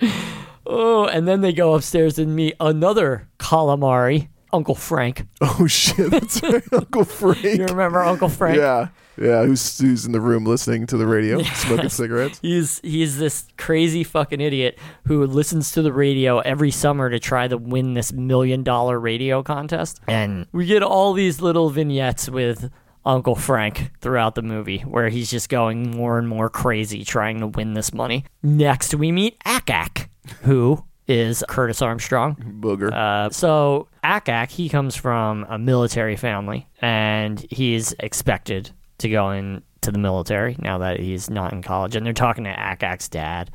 [0.65, 5.27] Oh, and then they go upstairs and meet another calamari, Uncle Frank.
[5.41, 7.43] Oh shit, that's right, Uncle Frank.
[7.43, 8.57] You remember Uncle Frank?
[8.57, 8.89] Yeah,
[9.21, 9.43] yeah.
[9.43, 12.39] Who's who's in the room listening to the radio, smoking cigarettes?
[12.41, 17.47] He's he's this crazy fucking idiot who listens to the radio every summer to try
[17.47, 19.99] to win this million dollar radio contest.
[20.07, 22.71] And we get all these little vignettes with
[23.05, 27.47] Uncle Frank throughout the movie where he's just going more and more crazy trying to
[27.47, 28.25] win this money.
[28.43, 30.09] Next we meet Akak,
[30.41, 32.35] who is Curtis Armstrong.
[32.61, 32.93] Booger.
[32.93, 39.91] Uh, so Akak, he comes from a military family, and he's expected to go into
[39.91, 41.95] the military now that he's not in college.
[41.95, 43.51] And they're talking to Akak's dad,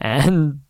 [0.00, 0.60] and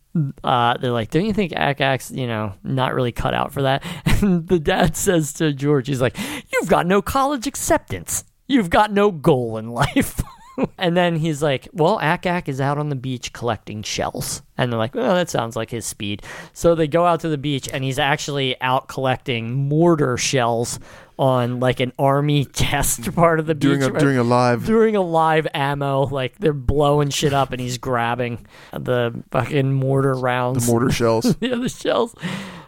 [0.43, 3.83] uh, they're like, "Don't you think Akak's, you know, not really cut out for that?"
[4.23, 6.17] And the dad says to George, "He's like,
[6.51, 8.23] you've got no college acceptance.
[8.47, 10.21] You've got no goal in life."
[10.77, 14.41] and then he's like, Well, Akak is out on the beach collecting shells.
[14.57, 16.23] And they're like, Well, that sounds like his speed.
[16.53, 20.79] So they go out to the beach and he's actually out collecting mortar shells
[21.17, 23.79] on like an army test part of the beach.
[23.79, 24.65] during a during a live.
[24.65, 30.13] During a live ammo, like they're blowing shit up and he's grabbing the fucking mortar
[30.13, 30.65] rounds.
[30.65, 31.35] The mortar shells.
[31.41, 32.15] yeah, the shells.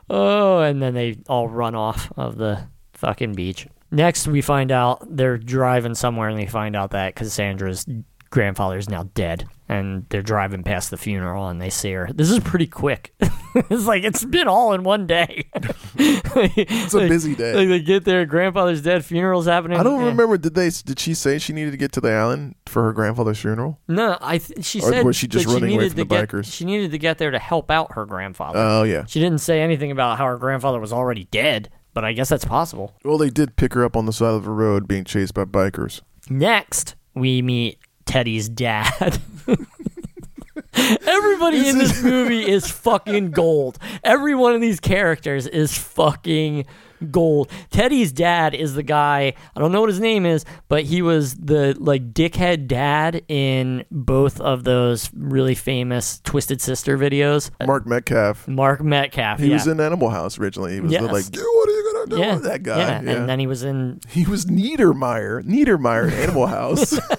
[0.10, 3.68] Oh, and then they all run off of the fucking beach.
[3.96, 7.86] Next, we find out they're driving somewhere and they find out that Cassandra's
[8.30, 9.48] grandfather is now dead.
[9.70, 12.10] And they're driving past the funeral and they see her.
[12.14, 13.16] This is pretty quick.
[13.56, 15.50] it's like it's been all in one day.
[15.96, 17.56] it's a busy day.
[17.56, 19.80] Like they get there, grandfather's dead, funeral's happening.
[19.80, 20.08] I don't eh.
[20.08, 20.38] remember.
[20.38, 20.70] Did they?
[20.70, 23.80] Did she say she needed to get to the island for her grandfather's funeral?
[23.88, 26.54] No, I th- she Or said was she just running away from the get, bikers?
[26.54, 28.60] She needed to get there to help out her grandfather.
[28.60, 29.06] Oh yeah.
[29.06, 32.46] She didn't say anything about how her grandfather was already dead, but I guess that's
[32.46, 32.94] possible.
[33.04, 35.46] Well, they did pick her up on the side of the road, being chased by
[35.46, 36.02] bikers.
[36.30, 39.20] Next, we meet Teddy's dad.
[40.78, 43.80] Everybody This in is- this movie is fucking gold.
[44.04, 46.66] Every one of these characters is fucking
[47.12, 47.50] gold.
[47.72, 51.36] Teddy's dad is the guy, I don't know what his name is, but he was
[51.36, 57.52] the like dickhead dad in both of those really famous Twisted Sister videos.
[57.66, 58.48] Mark Metcalf.
[58.48, 59.40] Mark Metcalf.
[59.40, 59.54] He yeah.
[59.54, 60.74] was in Animal House originally.
[60.76, 61.70] He was the, like, "Yeah, what
[62.10, 62.78] yeah, That guy.
[62.78, 63.02] Yeah.
[63.02, 63.12] Yeah.
[63.12, 65.44] and then he was in he was Niedermeyer.
[65.44, 66.98] Niedermeyer in Animal House.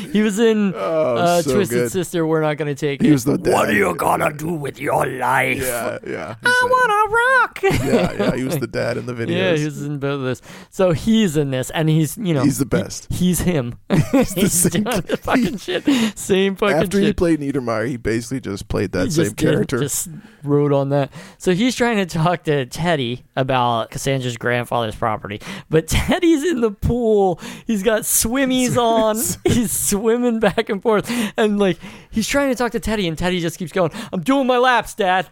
[0.12, 1.92] he was in Oh, uh, so Twisted good.
[1.92, 2.26] Sister.
[2.26, 3.12] We're not gonna take He it.
[3.12, 5.58] was the what are you gonna do with your life?
[5.60, 6.34] yeah, yeah.
[6.40, 7.62] He's I wanna rock.
[7.84, 8.36] yeah, yeah.
[8.36, 9.36] He was the dad in the videos.
[9.36, 10.42] Yeah, he was in both of this.
[10.70, 13.12] So he's in this, and he's you know He's the best.
[13.12, 13.78] He's him.
[14.12, 15.00] he's same doing guy.
[15.00, 15.84] the fucking shit.
[16.18, 19.50] Same fucking After he played Niedermeyer, he basically just played that He same just did-
[19.50, 19.78] character.
[19.80, 20.08] just
[20.42, 21.12] wrote on that.
[21.38, 26.70] So he's trying to talk to Teddy about Cassandra's grandfather's property, but Teddy's in the
[26.70, 27.38] pool.
[27.66, 29.16] He's got swimmies on.
[29.44, 31.78] he's swimming back and forth, and like
[32.10, 34.94] he's trying to talk to Teddy, and Teddy just keeps going, "I'm doing my laps,
[34.94, 35.30] Dad."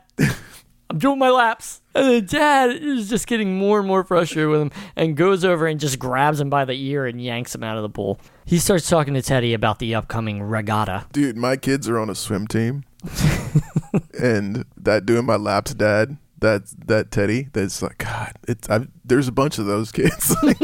[0.90, 1.83] I'm doing my laps.
[1.94, 5.66] And the dad is just getting more and more frustrated with him and goes over
[5.66, 8.18] and just grabs him by the ear and yanks him out of the pool.
[8.47, 11.07] He starts talking to Teddy about the upcoming regatta.
[11.12, 12.85] Dude, my kids are on a swim team,
[14.18, 16.16] and that doing my laps, dad.
[16.38, 18.33] That that Teddy, that's like God.
[18.47, 20.35] It's I, there's a bunch of those kids.
[20.40, 20.55] I'm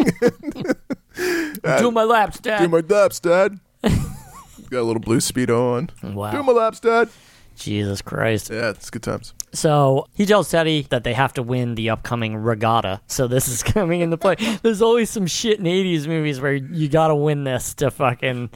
[1.78, 2.61] doing my laps, Dad.
[2.61, 3.59] Do my laps, dad.
[4.70, 6.14] Got a little blue speedo on.
[6.14, 6.30] Wow.
[6.30, 7.08] Do my laps, dad.
[7.56, 8.50] Jesus Christ.
[8.50, 9.34] Yeah, it's good times.
[9.52, 13.00] So he tells Teddy that they have to win the upcoming regatta.
[13.06, 14.36] So this is coming into play.
[14.62, 18.50] There's always some shit in 80s movies where you gotta win this to fucking.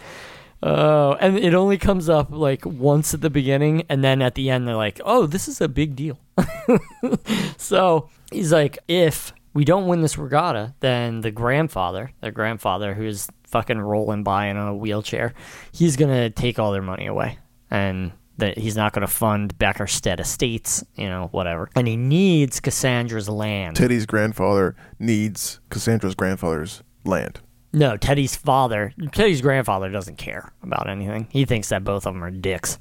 [0.60, 4.50] Oh, and it only comes up like once at the beginning, and then at the
[4.50, 6.18] end they're like, "Oh, this is a big deal."
[7.56, 13.28] so he's like, "If we don't win this regatta, then the grandfather, their grandfather, who's
[13.50, 15.34] fucking rolling by in a wheelchair,
[15.72, 17.38] he's gonna take all their money away,
[17.70, 21.68] and that he's not gonna fund Beckersted Estates, you know, whatever.
[21.74, 23.76] And he needs Cassandra's land.
[23.76, 27.40] Teddy's grandfather needs Cassandra's grandfather's land.
[27.72, 31.28] No, Teddy's father, Teddy's grandfather doesn't care about anything.
[31.30, 32.78] He thinks that both of them are dicks,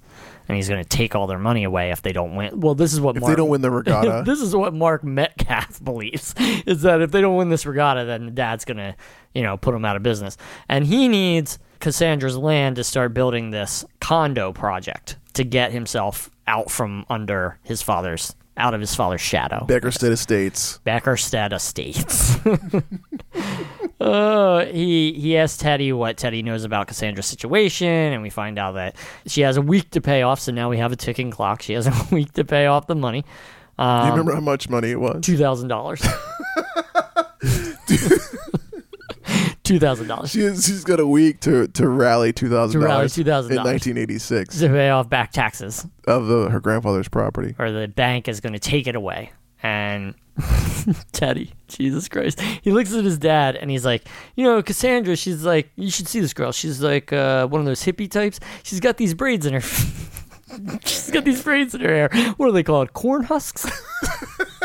[0.48, 2.58] and he's going to take all their money away if they don't win.
[2.62, 5.04] Well, this is what If Mark, they don't win the regatta, this is what Mark
[5.04, 6.34] Metcalf believes
[6.66, 8.96] is that if they don't win this regatta, then the dad's going to,
[9.38, 10.36] you know, put them out of business,
[10.68, 16.72] and he needs Cassandra's land to start building this condo project to get himself out
[16.72, 19.64] from under his father's out of his father's shadow.
[19.70, 20.80] Beckersted Estates.
[20.84, 22.36] Beckersted Estates.
[24.02, 28.72] uh, he he asks Teddy what Teddy knows about Cassandra's situation, and we find out
[28.74, 28.96] that
[29.28, 30.40] she has a week to pay off.
[30.40, 31.62] So now we have a ticking clock.
[31.62, 33.22] She has a week to pay off the money.
[33.22, 35.24] Do you Um, remember how much money it was?
[35.24, 36.02] two thousand dollars.
[39.68, 43.18] Two thousand dollars She she's got a week to to rally two thousand rally dollars
[43.18, 43.64] in $2,000.
[43.66, 47.54] nineteen eighty six to pay off back taxes, of the, her grandfather's property.
[47.60, 49.32] or the bank is going to take it away.
[49.62, 50.16] And
[51.12, 55.44] Teddy, Jesus Christ, he looks at his dad and he's like, you know, Cassandra, she's
[55.44, 56.52] like, you should see this girl.
[56.52, 58.40] She's like uh, one of those hippie types.
[58.64, 59.62] She's got these braids in her.
[60.86, 62.34] she's got these braids in her hair.
[62.38, 62.94] What are they called?
[62.94, 63.66] Corn husks.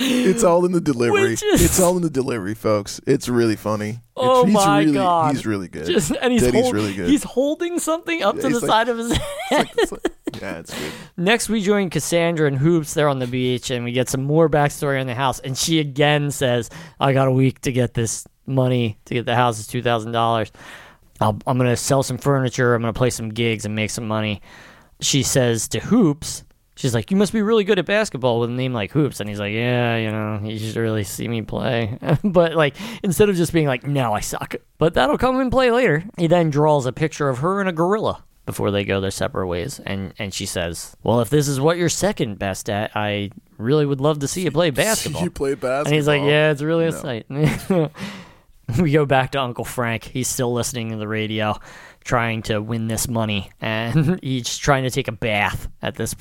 [0.00, 1.36] It's all in the delivery.
[1.40, 3.00] It's all in the delivery, folks.
[3.06, 4.00] It's really funny.
[4.16, 5.34] Oh he's my really, God.
[5.34, 5.86] He's really good.
[5.86, 7.08] Just and he's hold- really good.
[7.08, 9.68] he's holding something up Yeah, to the like- side of his head.
[9.76, 10.92] It's like- yeah, it's good.
[11.16, 14.48] Next, we join Cassandra and Hoops there on the beach, and we get some more
[14.48, 15.40] backstory on the house.
[15.40, 16.68] And she again says,
[17.00, 19.58] "I got a week to get this money to get the house.
[19.58, 20.50] It's two thousand dollars.
[21.20, 22.74] I'm gonna sell some furniture.
[22.74, 24.40] I'm gonna play some gigs and make some money."
[25.00, 26.42] She says to Hoops,
[26.78, 29.28] "She's like, you must be really good at basketball with a name like Hoops." And
[29.28, 33.34] he's like, "Yeah, you know, you should really see me play." but like, instead of
[33.34, 36.04] just being like, "No, I suck," but that'll come in play later.
[36.16, 39.48] He then draws a picture of her and a gorilla before they go their separate
[39.48, 39.80] ways.
[39.84, 43.84] And and she says, "Well, if this is what you're second best at, I really
[43.84, 45.86] would love to see you play basketball." You play basketball.
[45.86, 47.26] and he's like, "Yeah, it's really a sight."
[48.80, 50.04] we go back to Uncle Frank.
[50.04, 51.58] He's still listening to the radio,
[52.08, 56.14] trying to win this money, and he's trying to take a bath at this.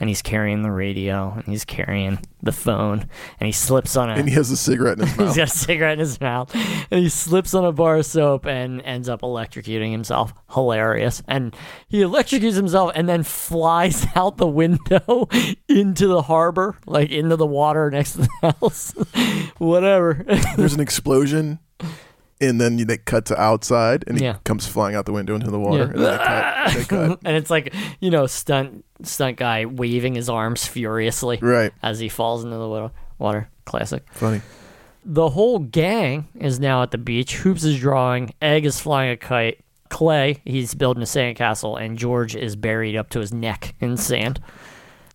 [0.00, 4.14] And he's carrying the radio, and he's carrying the phone, and he slips on a
[4.14, 5.36] And he has a cigarette in his He's mouth.
[5.36, 6.52] got a cigarette in his mouth,
[6.90, 10.34] and he slips on a bar of soap and ends up electrocuting himself.
[10.52, 11.22] Hilarious.
[11.28, 11.54] And
[11.86, 15.28] he electrocutes himself and then flies out the window
[15.68, 18.92] into the harbor, like into the water next to the house.
[19.58, 20.24] Whatever.
[20.56, 21.60] There's an explosion,
[22.40, 24.36] and then they cut to outside, and he Yeah.
[24.44, 25.84] comes flying out the window into the water.
[25.84, 25.90] Yeah.
[25.94, 26.20] And that
[26.66, 27.18] cut, they cut.
[27.24, 31.72] and it's like, you know, stunt stunt guy waving his arms furiously Right.
[31.82, 33.48] as he falls into the water.
[33.64, 34.02] Classic.
[34.12, 34.40] Funny.
[35.04, 37.36] The whole gang is now at the beach.
[37.36, 38.34] Hoops is drawing.
[38.42, 39.60] Egg is flying a kite.
[39.88, 44.38] Clay, he's building a sandcastle, and George is buried up to his neck in sand.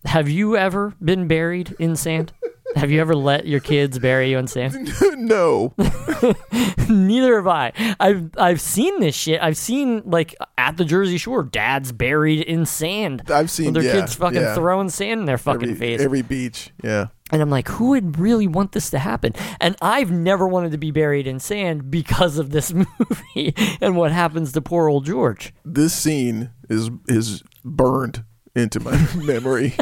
[0.04, 2.32] Have you ever been buried in sand?
[2.76, 4.92] Have you ever let your kids bury you in sand?
[5.16, 5.74] no.
[6.88, 7.72] Neither have I.
[8.00, 9.40] I've I've seen this shit.
[9.40, 13.30] I've seen like at the Jersey Shore, dads buried in sand.
[13.30, 14.54] I've seen their yeah, kids fucking yeah.
[14.54, 16.00] throwing sand in their fucking every, face.
[16.00, 16.72] every beach.
[16.82, 17.08] Yeah.
[17.30, 19.34] And I'm like, who would really want this to happen?
[19.60, 24.12] And I've never wanted to be buried in sand because of this movie and what
[24.12, 25.54] happens to poor old George.
[25.64, 29.74] This scene is is burned into my memory,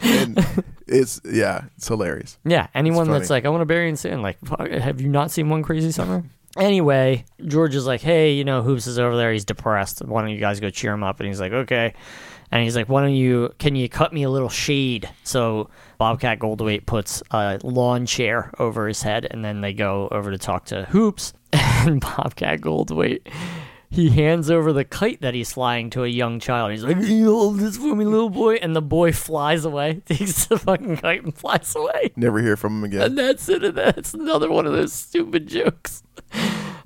[0.00, 0.44] and
[0.86, 2.38] it's yeah, it's hilarious.
[2.44, 3.18] Yeah, anyone funny.
[3.18, 5.92] that's like, I want to bury in sand, like, have you not seen One Crazy
[5.92, 6.24] Summer?
[6.56, 9.32] Anyway, George is like, hey, you know, Hoops is over there.
[9.32, 10.04] He's depressed.
[10.04, 11.18] Why don't you guys go cheer him up?
[11.18, 11.94] And he's like, okay.
[12.50, 15.08] And he's like, why don't you, can you cut me a little shade?
[15.24, 20.30] So Bobcat Goldthwait puts a lawn chair over his head, and then they go over
[20.30, 21.32] to talk to Hoops.
[21.84, 23.26] And Bobcat Goldthwait,
[23.92, 26.70] he hands over the kite that he's flying to a young child.
[26.70, 28.54] He's like, you hold this for me, little boy.
[28.54, 32.10] And the boy flies away, takes the fucking kite and flies away.
[32.16, 33.02] Never hear from him again.
[33.02, 33.62] And that's it.
[33.62, 36.02] And that's another one of those stupid jokes.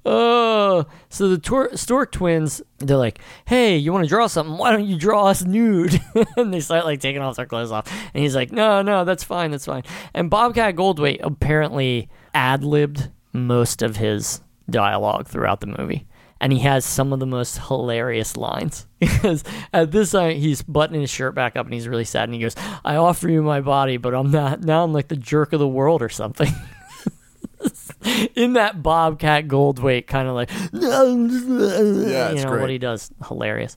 [0.08, 4.56] Oh, so the tor- Stork twins, they're like, hey, you want to draw something?
[4.56, 6.00] Why don't you draw us nude?
[6.36, 7.92] and they start like taking off their clothes off.
[8.14, 9.82] And he's like, no, no, that's fine, that's fine.
[10.14, 16.06] And Bobcat Goldthwait apparently ad libbed most of his dialogue throughout the movie.
[16.40, 18.86] And he has some of the most hilarious lines.
[18.98, 22.34] Because at this time he's buttoning his shirt back up and he's really sad and
[22.34, 24.84] he goes, "I offer you my body, but I'm not now.
[24.84, 26.48] I'm like the jerk of the world or something."
[28.34, 32.60] In that Bobcat Goldthwait kind of like, yeah, you know great.
[32.60, 33.76] what he does, hilarious.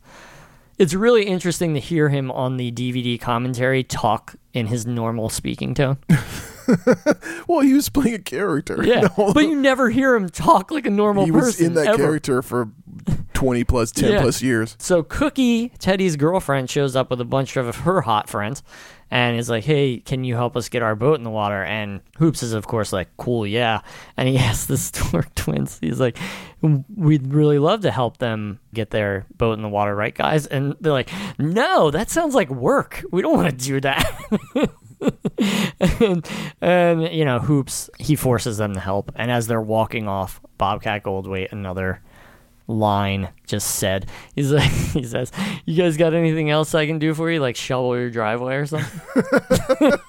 [0.78, 5.74] It's really interesting to hear him on the DVD commentary talk in his normal speaking
[5.74, 5.98] tone.
[7.48, 8.84] Well, he was playing a character.
[8.84, 11.42] Yeah, No, but you never hear him talk like a normal he person.
[11.42, 11.98] He was in that ever.
[11.98, 12.70] character for
[13.34, 14.22] twenty plus, ten Yeah.
[14.22, 14.76] plus years.
[14.80, 18.64] So Cookie, Teddy's girlfriend, shows up with a bunch of her hot friends
[19.12, 22.02] and is like, "Hey, can you help us get our boat in the water?" And
[22.18, 23.82] Hoops is of course like, "Cool, yeah."
[24.18, 26.18] And he asks the Stork twins, he's like,
[26.62, 30.76] "We'd really love to help them get their boat in the water, right, guys?" And
[30.82, 31.10] they're like,
[31.40, 33.04] "No, that sounds like work.
[33.12, 34.70] We don't want to do that."
[36.00, 36.30] And,
[36.62, 41.04] and you know, Hoops he forces them to help, and as they're walking off, Bobcat
[41.04, 42.02] Goldthwait, another
[42.68, 44.06] line just said.
[44.36, 45.32] He's like, he says,
[45.66, 48.66] "You guys got anything else I can do for you, like shovel your driveway or
[48.66, 49.02] something?"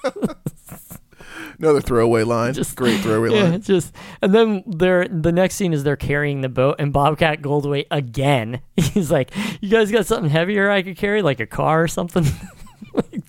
[1.58, 2.54] Another throwaway line.
[2.54, 3.60] Just- Great throwaway yeah, line.
[3.60, 7.86] just and then they're the next scene is they're carrying the boat and Bobcat Goldthwait
[7.90, 8.60] again.
[8.76, 9.30] He's like,
[9.60, 12.24] "You guys got something heavier I could carry, like a car or something?"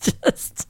[0.24, 0.68] just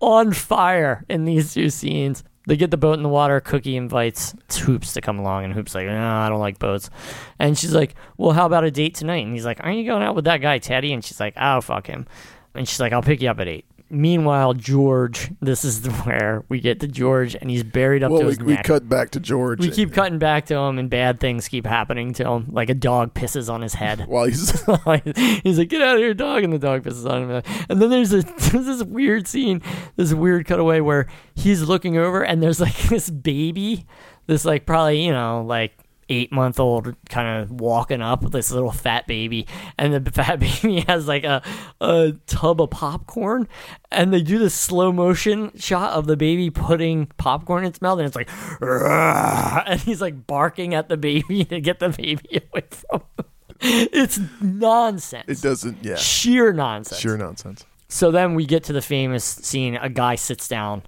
[0.00, 2.24] on fire in these two scenes.
[2.46, 3.40] They get the boat in the water.
[3.40, 6.90] Cookie invites Hoops to come along, and Hoops like, "No, I don't like boats."
[7.38, 10.02] And she's like, "Well, how about a date tonight?" And he's like, "Aren't you going
[10.02, 12.06] out with that guy Teddy?" And she's like, "Oh, fuck him."
[12.54, 13.64] And she's like, "I'll pick you up at 8.
[13.92, 18.26] Meanwhile, George, this is where we get to George, and he's buried up Well, to
[18.28, 18.64] his we neck.
[18.64, 19.60] We cut back to George.
[19.60, 22.46] We keep cutting back to him, and bad things keep happening to him.
[22.50, 24.06] Like a dog pisses on his head.
[24.08, 24.50] while he's
[25.42, 27.42] He's like, "Get out of here, dog!" And the dog pisses on him.
[27.68, 29.60] And then there's a there's this weird scene,
[29.96, 33.84] this weird cutaway where he's looking over, and there's like this baby,
[34.26, 35.72] this like probably you know like
[36.08, 39.46] eight month old kind of walking up with this little fat baby
[39.78, 41.42] and the fat baby has like a,
[41.80, 43.48] a tub of popcorn
[43.90, 47.98] and they do this slow motion shot of the baby putting popcorn in its mouth
[47.98, 48.28] and it's like
[48.60, 53.26] "Rah!" and he's like barking at the baby to get the baby away from him
[53.64, 55.84] it's nonsense it doesn't.
[55.84, 57.64] Yeah, sheer nonsense sheer nonsense.
[57.88, 60.82] so then we get to the famous scene a guy sits down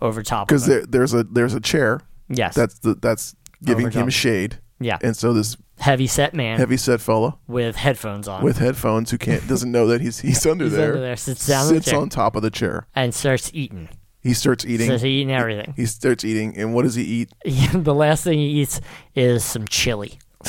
[0.00, 3.34] over top Because there, there's a there's a chair yes that's the that's
[3.64, 8.26] giving him shade, yeah and so this heavy set man heavy set fella with headphones
[8.28, 10.88] on with headphones who can't doesn't know that he's he's under He's there.
[10.90, 11.98] under there, sits down in the chair.
[12.00, 12.86] on top of the chair.
[12.94, 13.88] and starts eating
[14.20, 14.86] He starts eating.
[14.86, 17.30] starts eating everything He starts eating, and what does he eat?
[17.72, 18.80] the last thing he eats
[19.14, 20.18] is some chili.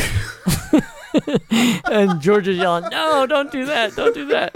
[1.91, 3.95] and George is yelling, "No, don't do that!
[3.95, 4.55] Don't do that!"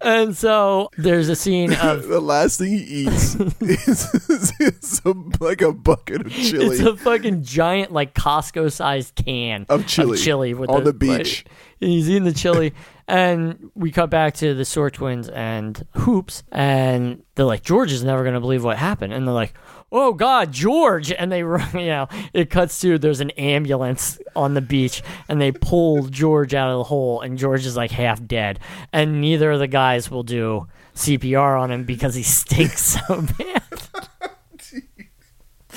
[0.00, 5.60] And so there's a scene of The last thing he eats is, is a, like
[5.60, 6.66] a bucket of chili.
[6.66, 11.44] it's a fucking giant, like Costco sized can Of chili chili with on the beach.
[11.46, 12.72] like, he's eating the chili,
[13.08, 18.04] and we cut back to the Stork Twins and Hoops, and they're like, "George is
[18.04, 19.54] never gonna believe what happened," and they're like.
[19.90, 21.10] Oh God, George!
[21.10, 25.40] And they, run- you know, it cuts to there's an ambulance on the beach, and
[25.40, 28.60] they pull George out of the hole, and George is like half dead,
[28.92, 33.62] and neither of the guys will do CPR on him because he stinks so bad.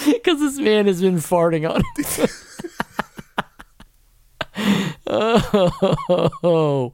[0.06, 2.30] Because this man has been farting on him.
[5.08, 6.93] Oh,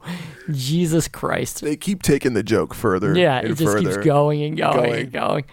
[0.50, 1.60] Jesus Christ.
[1.62, 3.16] they keep taking the joke further.
[3.16, 5.00] Yeah, it just keeps going and going, Going.
[5.00, 5.44] and going.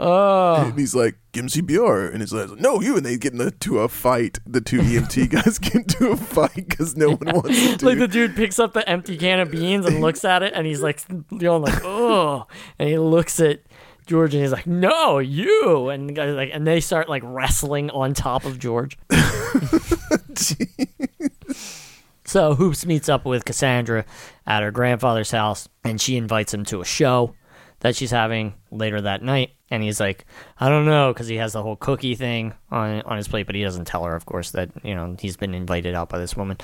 [0.00, 1.48] Oh, And he's like, "Give him
[2.06, 4.38] and he's like, "No, you." And they get into a fight.
[4.46, 8.06] The two EMT guys get into a fight because no one wants to like the
[8.06, 11.00] dude picks up the empty can of beans and looks at it, and he's like,
[11.38, 12.46] going like, oh,
[12.78, 13.60] and he looks at
[14.08, 17.90] George and he's like, no, you, and the guy's like, and they start like wrestling
[17.90, 18.98] on top of George.
[22.28, 24.04] So Hoops meets up with Cassandra
[24.46, 27.34] at her grandfather's house, and she invites him to a show
[27.80, 29.52] that she's having later that night.
[29.70, 30.26] And he's like,
[30.60, 33.54] I don't know, because he has the whole cookie thing on on his plate, but
[33.54, 36.36] he doesn't tell her, of course, that you know he's been invited out by this
[36.36, 36.58] woman.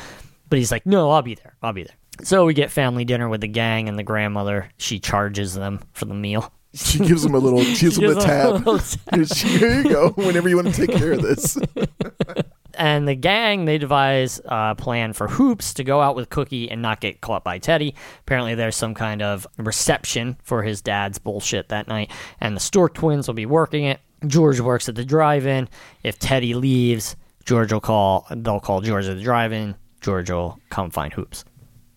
[0.51, 1.57] But he's like, No, I'll be there.
[1.63, 1.97] I'll be there.
[2.23, 4.69] So we get family dinner with the gang and the grandmother.
[4.77, 6.53] She charges them for the meal.
[6.75, 7.63] She gives him a little.
[7.65, 8.55] She gives him a gives him a tab.
[8.67, 9.15] little tab.
[9.15, 10.11] Here she- here you go.
[10.11, 11.57] Whenever you want to take care of this.
[12.77, 16.83] and the gang they devise a plan for hoops to go out with cookie and
[16.83, 21.69] not get caught by teddy apparently there's some kind of reception for his dad's bullshit
[21.69, 22.11] that night
[22.41, 25.69] and the stork twins will be working it george works at the drive-in
[26.03, 27.15] if teddy leaves
[27.45, 31.45] george will call they'll call george at the drive-in george will come find hoops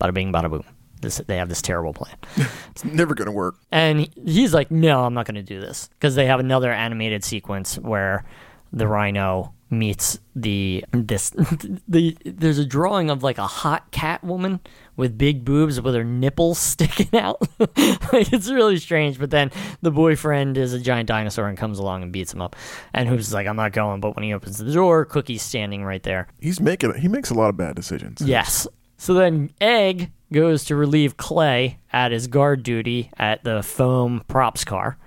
[0.00, 0.62] bada bing bada boom
[1.00, 2.16] this, they have this terrible plan
[2.70, 3.56] It's never gonna work.
[3.72, 7.24] and he's like, "No, I'm not going to do this," because they have another animated
[7.24, 8.24] sequence where
[8.72, 11.30] the rhino meets the this
[11.88, 14.60] the there's a drawing of like a hot cat woman
[14.96, 17.40] with big boobs with her nipples sticking out.
[17.58, 19.18] like it's really strange.
[19.18, 19.50] But then
[19.82, 22.56] the boyfriend is a giant dinosaur and comes along and beats him up.
[22.94, 24.00] And who's like, I'm not going.
[24.00, 26.28] But when he opens the door, Cookie's standing right there.
[26.40, 28.20] He's making he makes a lot of bad decisions.
[28.22, 28.66] Yes.
[28.98, 34.64] So then Egg goes to relieve Clay at his guard duty at the foam props
[34.64, 34.98] car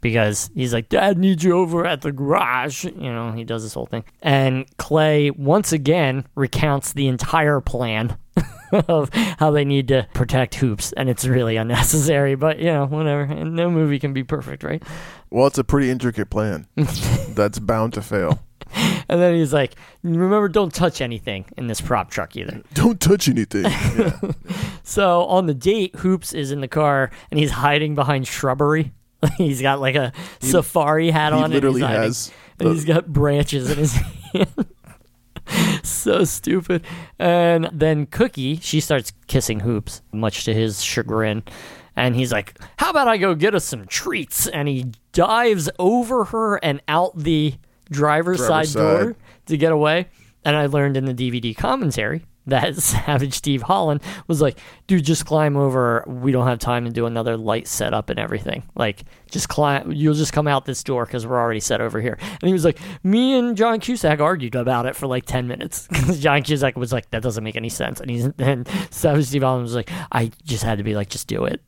[0.00, 2.84] because he's like, Dad needs you over at the garage.
[2.84, 4.04] You know, he does this whole thing.
[4.22, 8.16] And Clay once again recounts the entire plan
[8.72, 10.92] of how they need to protect hoops.
[10.92, 13.22] And it's really unnecessary, but you know, whatever.
[13.22, 14.82] And no movie can be perfect, right?
[15.30, 16.66] Well, it's a pretty intricate plan.
[16.76, 18.40] That's bound to fail.
[19.08, 22.62] And then he's like, Remember, don't touch anything in this prop truck either.
[22.74, 23.64] Don't touch anything.
[23.98, 24.18] Yeah.
[24.84, 28.92] So on the date, Hoops is in the car and he's hiding behind shrubbery.
[29.36, 31.50] he's got like a safari hat he on.
[31.50, 32.32] literally and he's has.
[32.58, 34.66] and the- he's got branches in his hand.
[35.82, 36.84] so stupid.
[37.18, 41.42] And then Cookie, she starts kissing Hoops, much to his chagrin.
[41.96, 44.46] And he's like, How about I go get us some treats?
[44.46, 47.54] And he dives over her and out the
[47.92, 49.16] driver's, Driver's side door
[49.46, 50.08] to get away.
[50.44, 55.26] And I learned in the DVD commentary that Savage Steve Holland was like, dude, just
[55.26, 56.04] climb over.
[56.06, 58.64] We don't have time to do another light setup and everything.
[58.74, 59.92] Like, just climb.
[59.92, 62.18] You'll just come out this door because we're already set over here.
[62.20, 65.88] And he was like, me and John Cusack argued about it for like 10 minutes.
[66.02, 68.00] Because John Cusack was like, that doesn't make any sense.
[68.00, 71.28] And he's and Savage Steve Holland was like, I just had to be like, just
[71.28, 71.62] do it.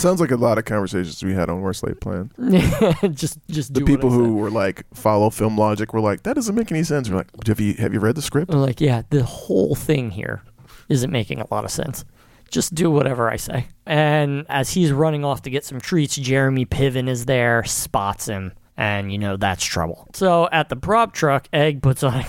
[0.00, 2.30] Sounds like a lot of conversations we had on Worst Laid Plan.
[3.12, 6.72] just just The people who were like follow film logic were like, that doesn't make
[6.72, 7.10] any sense.
[7.10, 8.50] We're like, have you have you read the script?
[8.50, 10.42] I'm like, yeah, the whole thing here
[10.88, 12.06] isn't making a lot of sense.
[12.50, 13.68] Just do whatever I say.
[13.84, 18.52] And as he's running off to get some treats, Jeremy Piven is there, spots him,
[18.78, 20.08] and you know that's trouble.
[20.14, 22.24] So at the prop truck, Egg puts on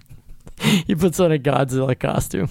[0.60, 2.50] he puts on a Godzilla costume.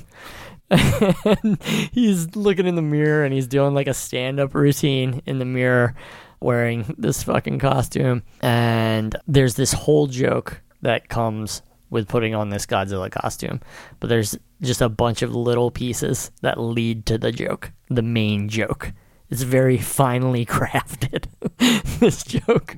[1.25, 1.61] and
[1.91, 5.95] he's looking in the mirror and he's doing like a stand-up routine in the mirror
[6.39, 8.23] wearing this fucking costume.
[8.41, 13.61] And there's this whole joke that comes with putting on this Godzilla costume.
[13.99, 18.47] But there's just a bunch of little pieces that lead to the joke the main
[18.49, 18.93] joke.
[19.29, 21.25] It's very finely crafted
[21.99, 22.77] this joke.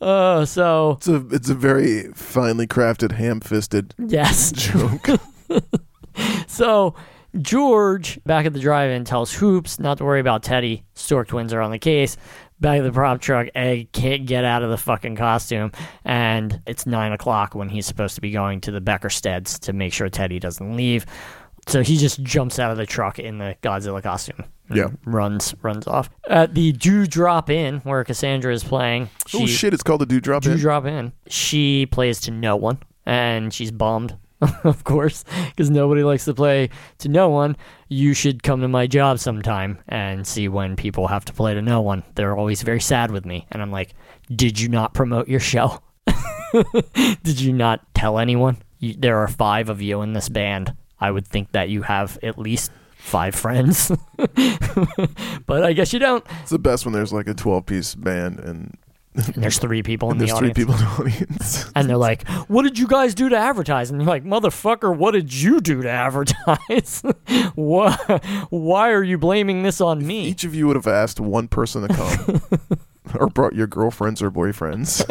[0.00, 4.52] Oh so It's a it's a very finely crafted, ham fisted yes.
[4.52, 5.08] joke.
[6.46, 6.94] So
[7.40, 10.84] George, back at the drive-in, tells Hoops not to worry about Teddy.
[10.94, 12.16] Stork twins are on the case.
[12.60, 15.72] Back at the prop truck, Egg can't get out of the fucking costume,
[16.04, 19.92] and it's nine o'clock when he's supposed to be going to the Beckersteds to make
[19.92, 21.06] sure Teddy doesn't leave.
[21.66, 24.44] So he just jumps out of the truck in the Godzilla costume.
[24.72, 24.88] Yeah.
[25.04, 26.08] runs runs off.
[26.28, 29.74] At the Do Drop In, where Cassandra is playing, oh shit!
[29.74, 30.42] It's called the Dewdrop.
[30.44, 30.58] do In.
[30.58, 31.12] drop in.
[31.28, 34.16] She plays to no one, and she's bummed,
[34.64, 37.56] of course, because nobody likes to play to no one.
[37.88, 41.62] You should come to my job sometime and see when people have to play to
[41.62, 42.02] no one.
[42.14, 43.94] They're always very sad with me, and I'm like,
[44.34, 45.80] did you not promote your show?
[47.22, 48.56] did you not tell anyone?
[48.78, 50.74] You, there are five of you in this band.
[50.98, 53.90] I would think that you have at least five friends,
[55.46, 56.24] but I guess you don't.
[56.42, 58.76] It's the best when there's like a 12 piece band and,
[59.14, 60.56] And there's three people in the there's three audience.
[60.56, 61.70] people in the audience.
[61.76, 65.10] And they're like, "What did you guys do to advertise?" And you're like, "Motherfucker, what
[65.12, 67.02] did you do to advertise?
[67.54, 67.94] why,
[68.50, 71.86] why are you blaming this on me?" Each of you would have asked one person
[71.86, 72.78] to come,
[73.18, 75.04] or brought your girlfriends or boyfriends.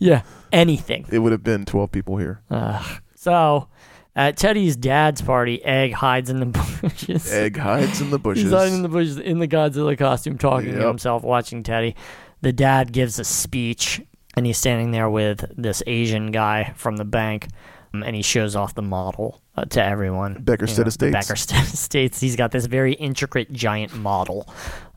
[0.00, 1.06] Yeah, anything.
[1.10, 2.42] it would have been 12 people here.
[2.50, 3.00] Ugh.
[3.14, 3.68] So,
[4.16, 6.46] at Teddy's dad's party, Egg hides in the
[6.82, 7.32] bushes.
[7.32, 8.44] Egg hides in the bushes.
[8.44, 11.96] He's hiding in the bushes in the Godzilla costume, talking to himself, watching Teddy.
[12.44, 14.02] The dad gives a speech,
[14.36, 17.48] and he's standing there with this Asian guy from the bank,
[17.94, 20.44] um, and he shows off the model uh, to everyone.
[20.44, 21.16] Beckersted the Estates.
[21.16, 22.20] Beckersted Estates.
[22.20, 24.46] He's got this very intricate, giant model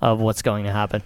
[0.01, 1.01] of what's going to happen.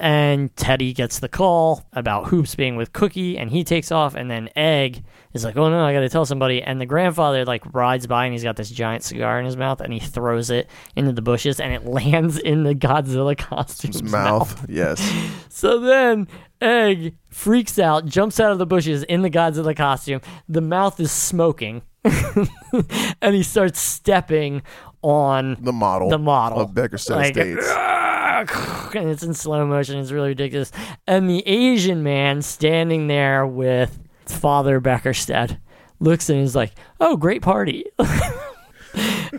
[0.00, 4.14] And Teddy gets the call about Hoops being with Cookie, and he takes off.
[4.14, 7.44] And then Egg is like, "Oh no, I got to tell somebody." And the grandfather
[7.44, 10.50] like rides by, and he's got this giant cigar in his mouth, and he throws
[10.50, 14.60] it into the bushes, and it lands in the Godzilla costume's mouth.
[14.60, 14.70] mouth.
[14.70, 15.00] Yes.
[15.50, 16.28] So then
[16.60, 20.20] Egg freaks out, jumps out of the bushes in the Godzilla costume.
[20.48, 24.62] The mouth is smoking, and he starts stepping
[25.02, 26.08] on The model.
[26.10, 27.68] the model Of Beckersted Like, Estates.
[28.94, 29.98] and it's in slow motion.
[29.98, 30.70] It's really ridiculous.
[31.06, 35.58] And the Asian man standing there with Father Beckersted
[36.00, 37.84] looks and is like, "Oh, great party!"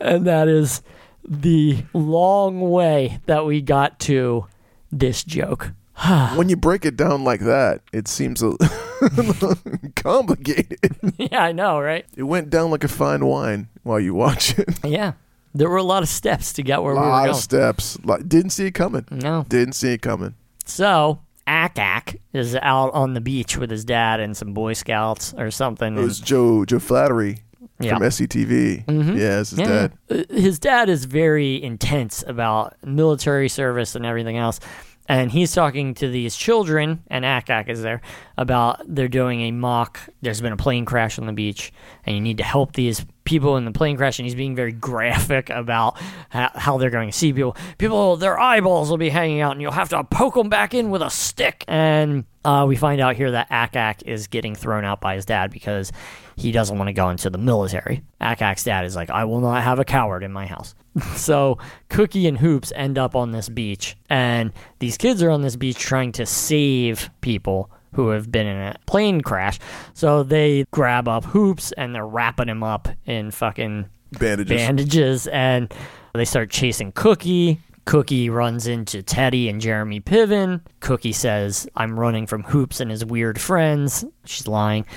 [0.01, 0.81] and that is
[1.27, 4.47] the long way that we got to
[4.91, 5.71] this joke.
[6.35, 8.53] when you break it down like that, it seems a,
[9.95, 10.79] Complicated.
[11.17, 12.05] yeah, I know, right?
[12.15, 14.79] It went down like a fine wine while you watch it.
[14.83, 15.13] Yeah.
[15.53, 17.13] There were a lot of steps to get where we were going.
[17.13, 17.97] A lot of steps.
[18.03, 19.05] Like, didn't see it coming.
[19.11, 19.45] no.
[19.49, 20.35] Didn't see it coming.
[20.65, 25.33] So, Ack Ack is out on the beach with his dad and some Boy Scouts
[25.37, 25.97] or something.
[25.97, 27.39] It was Joe Joe Flaherty
[27.79, 27.95] Yeah.
[27.97, 28.83] from SCTV.
[28.87, 29.65] Yeah, it's his Yeah.
[29.67, 29.93] dad.
[30.11, 34.59] Uh, His dad is very intense about military service and everything else.
[35.07, 37.99] And he's talking to these children, and Ack Ack is there,
[38.37, 39.99] about they're doing a mock.
[40.21, 41.73] There's been a plane crash on the beach,
[42.05, 44.17] and you need to help these people in the plane crash.
[44.17, 45.97] And he's being very graphic about
[46.29, 47.55] how, how they're going to see people.
[47.77, 50.89] People, their eyeballs will be hanging out, and you'll have to poke them back in
[50.89, 51.63] with a stick.
[51.67, 55.25] And uh, we find out here that Ack Ack is getting thrown out by his
[55.25, 55.91] dad because
[56.35, 58.01] he doesn't want to go into the military.
[58.19, 60.73] Ack Ack's dad is like, I will not have a coward in my house.
[61.15, 61.59] so
[61.89, 65.77] Cookie and Hoops end up on this beach, and these kids are on this beach
[65.77, 69.59] trying to save people who have been in a plane crash.
[69.93, 74.57] So they grab up Hoops and they're wrapping him up in fucking Bandages.
[74.57, 75.73] bandages and
[76.13, 77.59] they start chasing Cookie.
[77.85, 80.61] Cookie runs into Teddy and Jeremy Piven.
[80.79, 84.05] Cookie says, I'm running from Hoops and his weird friends.
[84.25, 84.85] She's lying.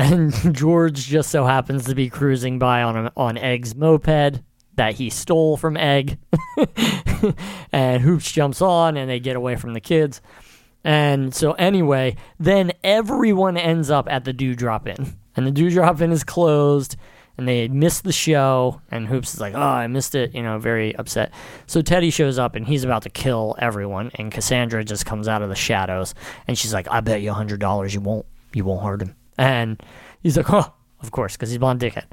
[0.00, 4.40] And George just so happens to be cruising by on a, on Egg's moped
[4.76, 6.18] that he stole from Egg.
[7.72, 10.22] and Hoops jumps on and they get away from the kids.
[10.84, 15.16] And so anyway, then everyone ends up at the Dewdrop Inn.
[15.36, 16.96] And the Dewdrop Inn is closed
[17.36, 20.58] and they missed the show and Hoops is like, "Oh, I missed it," you know,
[20.58, 21.32] very upset.
[21.66, 25.42] So Teddy shows up and he's about to kill everyone and Cassandra just comes out
[25.42, 26.14] of the shadows
[26.48, 29.80] and she's like, "I bet you a $100 you won't you won't hurt him." And
[30.20, 30.72] he's like, "Oh,
[31.02, 32.04] of course, because he's blonde dickhead."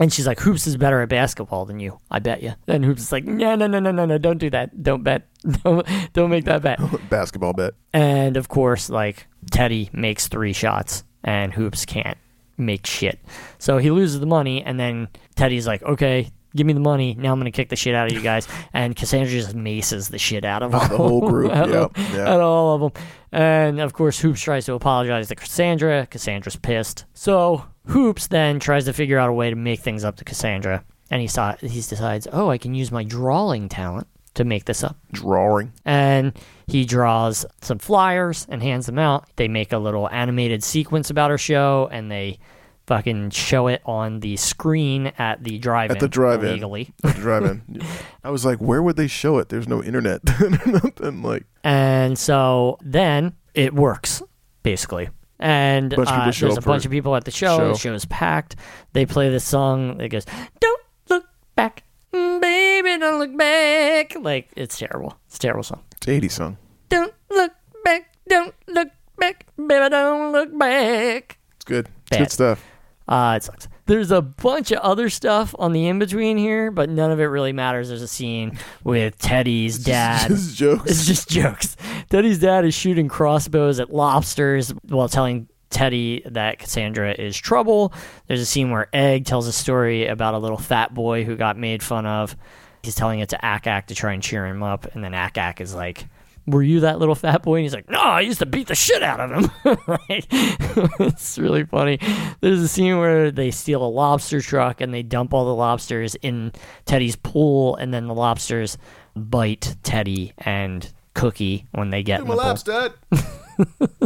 [0.00, 2.54] And she's like, Hoops is better at basketball than you, I bet you.
[2.66, 4.82] And Hoops is like, no, no, no, no, no, no, don't do that.
[4.82, 5.28] Don't bet.
[5.64, 6.78] Don't, don't make that bet.
[7.10, 7.74] Basketball bet.
[7.92, 12.16] And of course, like, Teddy makes three shots and Hoops can't
[12.56, 13.18] make shit.
[13.58, 17.14] So he loses the money, and then Teddy's like, okay, give me the money.
[17.18, 18.46] Now I'm going to kick the shit out of you guys.
[18.72, 21.50] And Cassandra just maces the shit out of The whole group.
[21.52, 21.98] Yep.
[21.98, 22.36] at Yeah.
[22.38, 23.02] all of them.
[23.32, 26.06] And of course, Hoops tries to apologize to Cassandra.
[26.06, 27.04] Cassandra's pissed.
[27.14, 30.84] So Hoops then tries to figure out a way to make things up to Cassandra.
[31.10, 34.82] And he, saw, he decides, oh, I can use my drawing talent to make this
[34.82, 35.72] up Drawing.
[35.84, 36.32] and
[36.66, 39.28] he draws some flyers and hands them out.
[39.36, 42.38] They make a little animated sequence about her show, and they
[42.86, 45.96] fucking show it on the screen at the drive-in.
[45.98, 46.48] At the drive-in.
[46.48, 46.94] illegally.
[47.04, 47.82] At the drive-in.
[48.24, 49.50] I was like, where would they show it?
[49.50, 50.22] There's no internet.
[50.66, 51.44] Nothing like.
[51.62, 54.22] And so then it works,
[54.62, 55.10] basically.
[55.38, 57.58] And Bunch uh, there's a bunch of people at the show.
[57.58, 57.72] show.
[57.72, 58.56] The show is packed.
[58.92, 60.24] They play this song that goes,
[60.60, 61.24] "Don't look
[61.56, 65.16] back, mm, baby, don't look back." Like it's terrible.
[65.26, 65.82] It's a terrible song.
[65.96, 66.56] It's 80 song.
[66.88, 67.52] Don't look
[67.84, 71.38] back, don't look back, baby, don't look back.
[71.56, 71.88] It's good.
[72.10, 72.64] It's good stuff.
[73.08, 73.68] Uh, it sucks.
[73.86, 77.24] There's a bunch of other stuff on the in between here, but none of it
[77.24, 77.88] really matters.
[77.88, 80.28] There's a scene with Teddy's dad.
[80.28, 80.90] Just jokes.
[80.90, 81.76] It's just jokes.
[82.08, 87.92] Teddy's dad is shooting crossbows at lobsters while telling Teddy that Cassandra is trouble.
[88.28, 91.58] There's a scene where Egg tells a story about a little fat boy who got
[91.58, 92.36] made fun of.
[92.82, 95.38] He's telling it to Ack Ack to try and cheer him up, and then Ack
[95.38, 96.06] Ack is like,
[96.46, 98.74] "Were you that little fat boy?" And he's like, "No, I used to beat the
[98.74, 99.50] shit out of him."
[99.86, 101.98] Like, it's really funny.
[102.40, 106.14] There's a scene where they steal a lobster truck and they dump all the lobsters
[106.16, 106.52] in
[106.84, 108.78] Teddy's pool, and then the lobsters
[109.16, 112.62] bite Teddy and Cookie when they get in the.
[112.64, 112.92] Dad.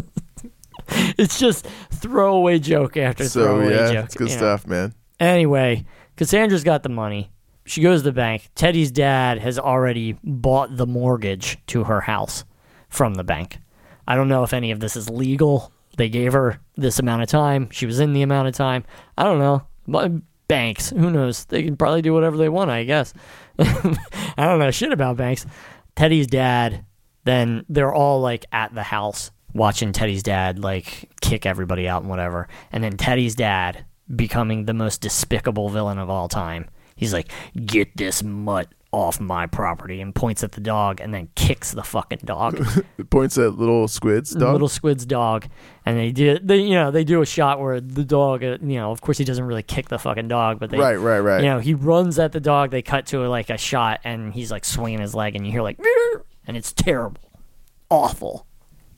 [0.89, 4.05] It's just throwaway joke after So throwaway yeah, joke.
[4.05, 4.41] it's good you know.
[4.41, 4.95] stuff, man.
[5.19, 5.85] Anyway,
[6.17, 7.31] Cassandra's got the money.
[7.67, 8.49] She goes to the bank.
[8.55, 12.45] Teddy's dad has already bought the mortgage to her house
[12.89, 13.59] from the bank.
[14.07, 15.73] I don't know if any of this is legal.
[15.97, 17.69] They gave her this amount of time.
[17.71, 18.85] She was in the amount of time.
[19.19, 19.67] I don't know.
[19.89, 20.13] But
[20.47, 21.45] banks, who knows?
[21.47, 23.13] They can probably do whatever they want, I guess.
[23.59, 23.97] I
[24.37, 25.45] don't know shit about banks.
[25.97, 26.85] Teddy's dad,
[27.25, 32.11] then they're all like at the house watching Teddy's dad like kick everybody out and
[32.11, 32.47] whatever.
[32.71, 36.69] And then Teddy's dad becoming the most despicable villain of all time.
[36.97, 37.31] He's like,
[37.65, 41.85] "Get this mutt off my property," and points at the dog, and then kicks the
[41.85, 42.67] fucking dog,
[43.11, 44.53] points at little squids, dog.
[44.53, 45.47] little squid's dog.
[45.85, 48.77] And they do, they you know, they do a shot where the dog, uh, you
[48.77, 51.43] know, of course he doesn't really kick the fucking dog, but they, right, right, right.
[51.43, 52.71] you know, he runs at the dog.
[52.71, 55.63] They cut to like a shot, and he's like swinging his leg, and you hear
[55.63, 57.21] like, "Meow," and it's terrible,
[57.91, 58.47] awful.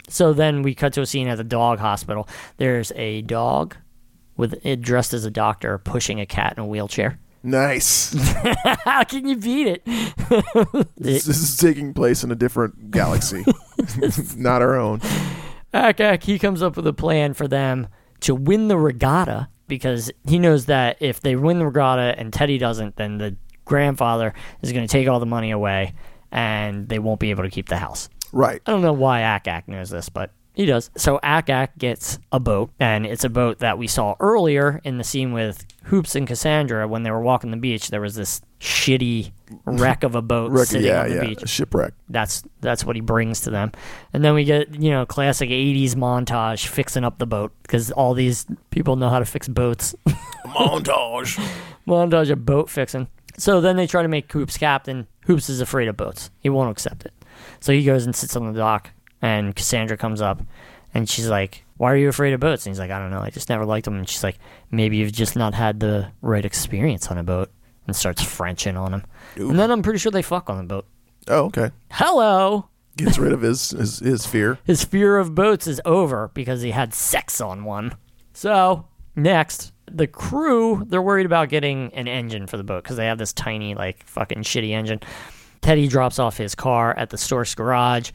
[0.08, 2.26] So then we cut to a scene at the dog hospital.
[2.56, 3.76] There's a dog
[4.36, 7.18] with dressed as a doctor pushing a cat in a wheelchair.
[7.42, 8.14] Nice.
[8.84, 9.84] How can you beat it?
[10.96, 13.44] this, this is taking place in a different galaxy,
[14.36, 15.00] not our own.
[15.72, 17.88] Ack Ack, he comes up with a plan for them
[18.20, 22.58] to win the regatta because he knows that if they win the regatta and Teddy
[22.58, 25.94] doesn't, then the grandfather is going to take all the money away
[26.32, 28.08] and they won't be able to keep the house.
[28.32, 28.60] Right.
[28.66, 30.90] I don't know why Ack Ack knows this, but he does.
[30.96, 34.98] So Ack Ack gets a boat, and it's a boat that we saw earlier in
[34.98, 37.90] the scene with Hoops and Cassandra when they were walking the beach.
[37.90, 39.30] There was this shitty
[39.64, 41.20] wreck of a boat Rick, sitting yeah, on the yeah.
[41.26, 41.44] beach.
[41.44, 41.94] A shipwreck.
[42.08, 43.70] That's that's what he brings to them,
[44.12, 48.12] and then we get you know classic '80s montage fixing up the boat because all
[48.14, 49.94] these people know how to fix boats.
[50.44, 51.38] Montage.
[51.86, 53.06] montage of boat fixing.
[53.36, 55.06] So then they try to make Hoops captain.
[55.26, 56.32] Hoops is afraid of boats.
[56.40, 57.12] He won't accept it.
[57.60, 58.90] So he goes and sits on the dock,
[59.22, 60.42] and Cassandra comes up,
[60.94, 63.20] and she's like, "Why are you afraid of boats?" And he's like, "I don't know.
[63.20, 64.38] I just never liked them." And she's like,
[64.70, 67.50] "Maybe you've just not had the right experience on a boat."
[67.86, 69.04] And starts Frenching on him.
[69.38, 69.48] Ooh.
[69.48, 70.86] And then I'm pretty sure they fuck on the boat.
[71.26, 71.70] Oh, okay.
[71.90, 72.68] Hello.
[72.98, 74.58] Gets rid of his, his his fear.
[74.64, 77.94] His fear of boats is over because he had sex on one.
[78.34, 83.06] So, next, the crew, they're worried about getting an engine for the boat because they
[83.06, 85.00] have this tiny, like, fucking shitty engine.
[85.60, 88.10] Teddy drops off his car at the Stork's garage,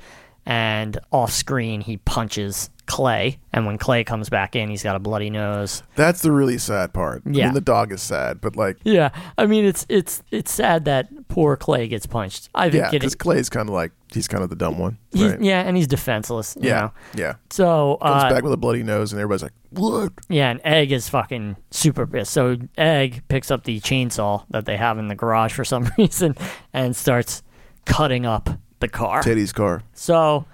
[0.45, 3.39] and off screen, he punches Clay.
[3.53, 5.83] And when Clay comes back in, he's got a bloody nose.
[5.95, 7.23] That's the really sad part.
[7.25, 7.45] I Yeah.
[7.45, 11.07] mean, the dog is sad, but like, Yeah, I mean, it's it's it's sad that
[11.29, 12.49] poor Clay gets punched.
[12.53, 14.97] I think yeah, because Clay's kind of like he's kind of the dumb one.
[15.15, 15.41] Right?
[15.41, 16.57] yeah, and he's defenseless.
[16.59, 16.79] You Yeah.
[16.81, 16.91] know?
[17.15, 17.33] Yeah.
[17.49, 20.91] So Comes uh, back with a bloody nose, and everybody's like, "What?" Yeah, and Egg
[20.91, 22.33] is fucking super pissed.
[22.33, 26.35] So Egg picks up the chainsaw that they have in the garage for some reason
[26.73, 27.43] and starts
[27.85, 28.49] cutting up
[28.83, 29.23] the car.
[29.23, 29.81] Teddy's car.
[29.93, 30.45] So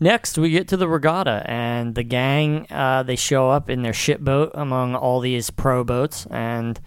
[0.00, 3.92] next we get to the regatta and the gang uh, they show up in their
[3.92, 6.78] ship boat among all these pro boats and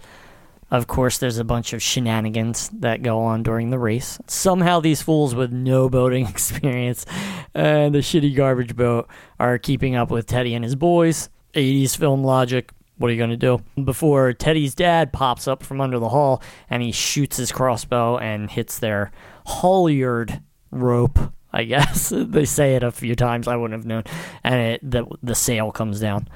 [0.70, 5.02] of course there's a bunch of shenanigans that go on during the race somehow these
[5.02, 7.04] fools with no boating experience
[7.52, 9.06] and the shitty garbage boat
[9.38, 13.30] are keeping up with teddy and his boys 80s film logic what are you going
[13.30, 13.58] to do?
[13.82, 16.40] Before Teddy's dad pops up from under the hull
[16.70, 19.10] and he shoots his crossbow and hits their
[19.44, 20.40] halyard
[20.72, 21.18] rope.
[21.52, 23.46] I guess they say it a few times.
[23.46, 24.04] I wouldn't have known.
[24.42, 26.28] And it, the the sail comes down,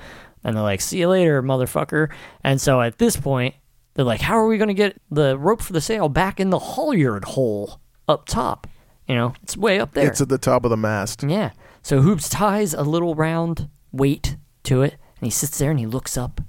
[0.44, 2.10] and they're like, "See you later, motherfucker."
[2.44, 3.54] And so at this point,
[3.94, 6.50] they're like, "How are we going to get the rope for the sail back in
[6.50, 8.66] the halyard hole up top?
[9.08, 11.24] You know, it's way up there." It's at the top of the mast.
[11.26, 11.52] Yeah.
[11.82, 15.86] So Hoops ties a little round weight to it, and he sits there and he
[15.86, 16.40] looks up,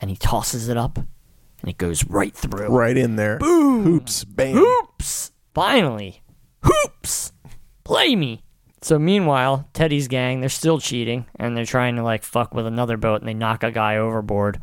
[0.00, 2.68] and he tosses it up, and it goes right through.
[2.68, 3.38] Right in there.
[3.38, 3.84] Boom.
[3.84, 4.24] Hoops.
[4.24, 4.56] Bam.
[4.56, 5.32] Hoops!
[5.54, 6.22] Finally,
[6.62, 7.32] Hoops!
[7.84, 8.42] Play me!
[8.80, 12.96] So meanwhile, Teddy's gang, they're still cheating, and they're trying to like fuck with another
[12.96, 14.60] boat, and they knock a guy overboard.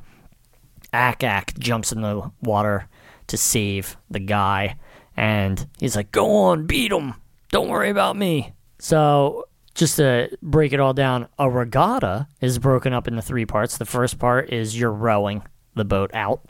[0.93, 2.87] Ack Ack jumps in the water
[3.27, 4.77] to save the guy,
[5.17, 7.15] and he's like, "Go on, beat him.
[7.51, 12.93] Don't worry about me." So just to break it all down, a regatta is broken
[12.93, 13.77] up into three parts.
[13.77, 15.43] The first part is you're rowing
[15.75, 16.45] the boat out.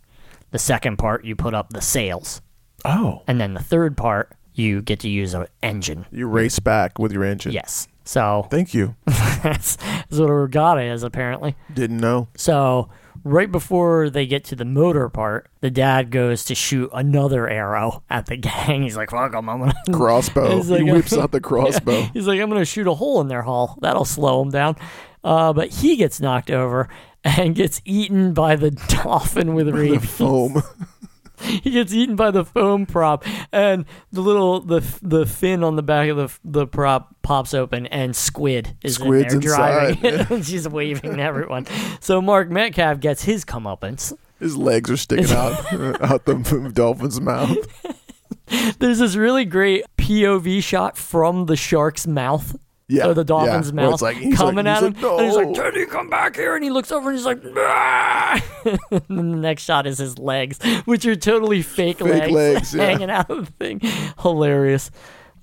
[0.51, 2.41] The second part, you put up the sails.
[2.85, 3.23] Oh.
[3.27, 6.05] And then the third part, you get to use an engine.
[6.11, 7.51] You race back with your engine.
[7.51, 7.87] Yes.
[8.03, 8.95] So Thank you.
[9.05, 11.55] that's, that's what a regatta is, apparently.
[11.73, 12.27] Didn't know.
[12.35, 12.89] So
[13.23, 18.03] right before they get to the motor part, the dad goes to shoot another arrow
[18.09, 18.83] at the gang.
[18.83, 19.73] He's like, fuck 'em, I'm gonna.
[19.91, 20.57] Crossbow.
[20.57, 22.03] Like he whips out the crossbow.
[22.13, 23.77] He's like, I'm going to shoot a hole in their hull.
[23.81, 24.75] That'll slow them down.
[25.23, 26.87] Uh, but he gets knocked over
[27.23, 30.07] and gets eaten by the dolphin with The rabies.
[30.07, 30.61] foam.
[31.41, 35.83] he gets eaten by the foam prop, and the little the the fin on the
[35.83, 40.29] back of the the prop pops open, and Squid is Squid's in there driving, inside,
[40.31, 40.41] yeah.
[40.41, 41.65] she's waving to everyone.
[41.99, 44.13] So Mark Metcalf gets his comeuppance.
[44.39, 45.53] His legs are sticking out
[46.01, 47.57] out the dolphin's mouth.
[48.79, 52.55] There's this really great POV shot from the shark's mouth.
[52.87, 53.13] Yeah.
[53.13, 53.73] the dolphin's yeah.
[53.73, 56.35] Mouth it's like, coming like, at him, like, and he's like, "No." "Teddy, come back
[56.35, 58.39] here!" And he looks over and he's like, "Ah!"
[58.91, 62.85] and the next shot is his legs, which are totally fake, Fake legs, yeah.
[62.85, 63.81] hanging out of the thing.
[64.21, 64.91] Hilarious.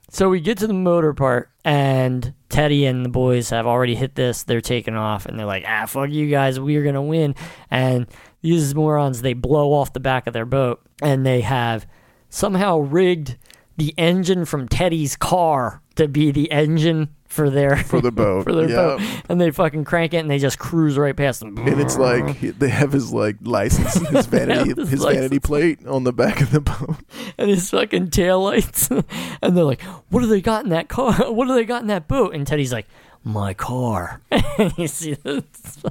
[0.08, 4.14] So we get to the motor part, and Teddy and the boys have already hit
[4.14, 4.44] this.
[4.44, 7.34] They're taking off, and they're like, "Ah, fuck you guys, we're gonna win."
[7.70, 8.06] And
[8.40, 11.86] these morons, they blow off the back of their boat, and they have
[12.28, 13.36] somehow rigged
[13.76, 18.44] the engine from Teddy's car to be the engine for their For the boat.
[18.44, 18.76] for their Yeah.
[18.76, 21.56] boat, and they fucking crank it, and they just cruise right past them.
[21.58, 26.04] And it's like they have his like license, his vanity, his his vanity plate on
[26.04, 26.96] the back of the boat.
[27.38, 28.90] and his fucking taillights.
[29.42, 31.14] and they're like, What do they got in that car?
[31.32, 32.34] What do they got in that boat?
[32.34, 32.86] And Teddy's like,
[33.24, 34.20] My car.
[34.30, 35.82] and you see this.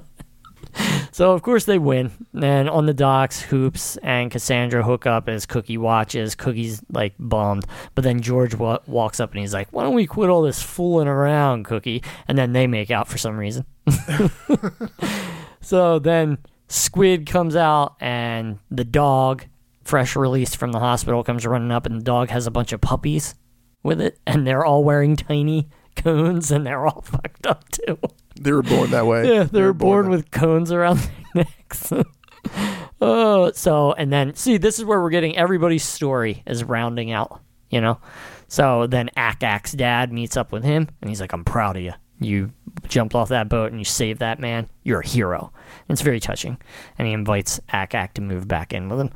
[1.11, 2.11] So of course they win.
[2.41, 6.35] And on the docks, Hoops and Cassandra hook up as Cookie watches.
[6.35, 10.07] Cookie's like bummed, but then George wa- walks up and he's like, "Why don't we
[10.07, 13.65] quit all this fooling around, Cookie?" And then they make out for some reason.
[15.61, 16.37] so then
[16.67, 19.45] Squid comes out and the dog,
[19.83, 22.79] fresh released from the hospital, comes running up and the dog has a bunch of
[22.79, 23.35] puppies
[23.83, 27.97] with it and they're all wearing tiny cones and they're all fucked up too.
[28.43, 29.27] They were born that way.
[29.33, 30.99] Yeah, they were born that- with cones around
[31.33, 31.93] their necks.
[33.01, 37.41] oh, so and then see, this is where we're getting everybody's story is rounding out.
[37.69, 37.99] You know,
[38.47, 41.83] so then Ack Ack's dad meets up with him, and he's like, "I'm proud of
[41.83, 41.93] you.
[42.19, 42.51] You
[42.87, 44.67] jumped off that boat and you saved that man.
[44.83, 45.53] You're a hero."
[45.87, 46.57] And it's very touching,
[46.97, 49.11] and he invites Ack Ack to move back in with him.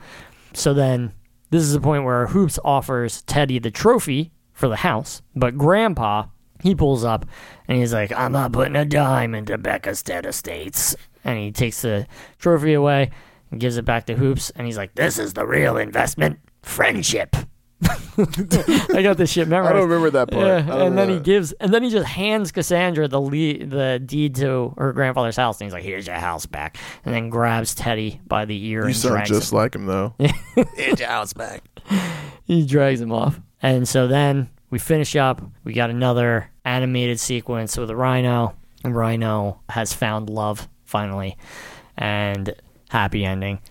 [0.53, 1.11] So then
[1.49, 6.27] this is the point where Hoops offers Teddy the trophy for the house, but Grandpa
[6.63, 7.25] he pulls up
[7.67, 12.05] and he's like, "I'm not putting a dime into Beckersted Estates." And he takes the
[12.37, 13.11] trophy away
[13.51, 17.35] and gives it back to Hoops, and he's like, "This is the real investment, friendship."
[18.17, 19.75] I got this shit memorized.
[19.75, 20.45] I don't remember that part.
[20.45, 24.35] Yeah, and then he gives, and then he just hands Cassandra the le- the deed
[24.35, 28.21] to her grandfather's house, and he's like, "Here's your house back," and then grabs Teddy
[28.27, 29.57] by the ear You and sound drags just him.
[29.57, 30.13] like him though.
[30.75, 31.63] Here's your house back.
[32.45, 35.41] he drags him off, and so then we finish up.
[35.63, 41.37] We got another animated sequence with a rhino, and Rhino has found love finally,
[41.95, 42.53] and
[42.89, 43.61] happy ending.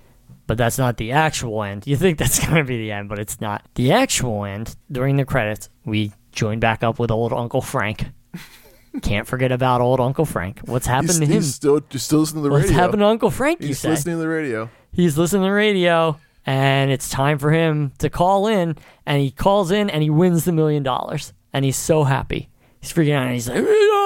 [0.47, 1.87] But that's not the actual end.
[1.87, 3.67] You think that's going to be the end, but it's not.
[3.75, 8.07] The actual end, during the credits, we join back up with old Uncle Frank.
[9.03, 10.61] Can't forget about old Uncle Frank.
[10.65, 11.33] What's happened He's, to him?
[11.33, 12.79] he's still still listening to the What's radio.
[12.81, 13.91] happened to Uncle Frank, you he's say?
[13.91, 14.71] listening to the radio.
[14.91, 18.77] he's listening to the radio and it's time for him to call in
[19.07, 21.33] and he calls in and he wins the million dollars.
[21.53, 22.49] And he's so happy.
[22.81, 23.25] He's freaking out.
[23.25, 23.63] And he's like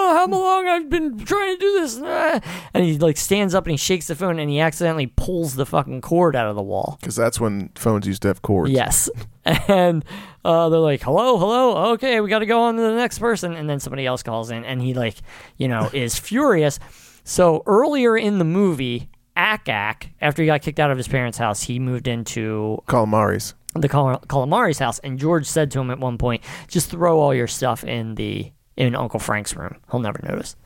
[0.08, 1.98] know how long i've been trying to do this?
[2.74, 5.66] And he like stands up and he shakes the phone and he accidentally pulls the
[5.66, 6.96] fucking cord out of the wall.
[7.00, 8.70] Because that's when phones used to have cords.
[8.70, 9.08] yes.
[9.66, 10.04] And
[10.44, 11.92] uh, they're like hello hello?
[11.94, 13.54] Okay we got to go on to the next person.
[13.54, 15.16] And then somebody else calls in and he like
[15.56, 16.78] you know is furious.
[17.24, 19.08] So earlier in the movie
[19.38, 23.54] Ack Ack, after he got kicked out of his parents' house, he moved into Calamaris.
[23.74, 27.32] the Cal- Calamari's house, and George said to him at one point, "Just throw all
[27.32, 29.76] your stuff in the in Uncle Frank's room.
[29.90, 30.56] He'll never notice."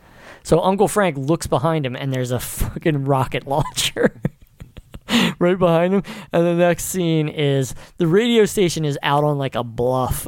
[0.42, 4.18] So Uncle Frank looks behind him, and there's a fucking rocket launcher
[5.38, 6.02] right behind him.
[6.32, 10.26] And the next scene is the radio station is out on like a bluff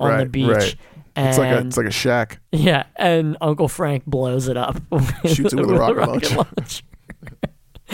[0.00, 0.48] on the beach.
[0.48, 0.76] right.
[1.16, 2.40] And It's like a it's like a shack.
[2.50, 4.76] yeah, and Uncle Frank blows it up.
[5.24, 6.36] Shoots it with a rocket launcher.
[6.38, 6.82] launcher.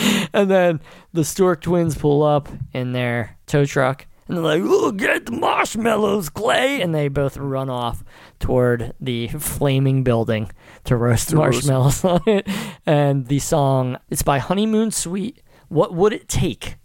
[0.33, 0.81] and then
[1.13, 4.07] the Stork twins pull up in their tow truck.
[4.29, 8.05] And they're like, "Oh, get the marshmallows, Clay!" And they both run off
[8.39, 10.53] toward the flaming building
[10.85, 12.47] to roast To roast- marshmallows on it.
[12.87, 15.43] And the song, it's by Honeymoon Suite.
[15.69, 16.77] What would it take?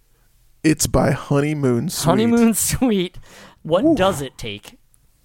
[0.63, 2.05] It's by Honeymoon Suite.
[2.05, 3.19] Honeymoon Suite.
[3.61, 4.74] What does it take?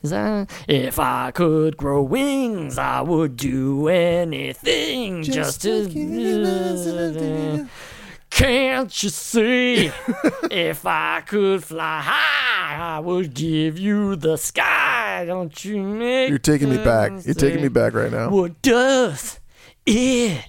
[0.02, 7.68] If I could grow wings, I would do anything just, to.
[8.30, 9.86] Can't you see?
[10.50, 15.24] if I could fly high, I would give you the sky.
[15.26, 17.12] Don't you make You're taking me back.
[17.26, 18.30] You're taking me back right now.
[18.30, 19.38] What does
[19.84, 20.46] it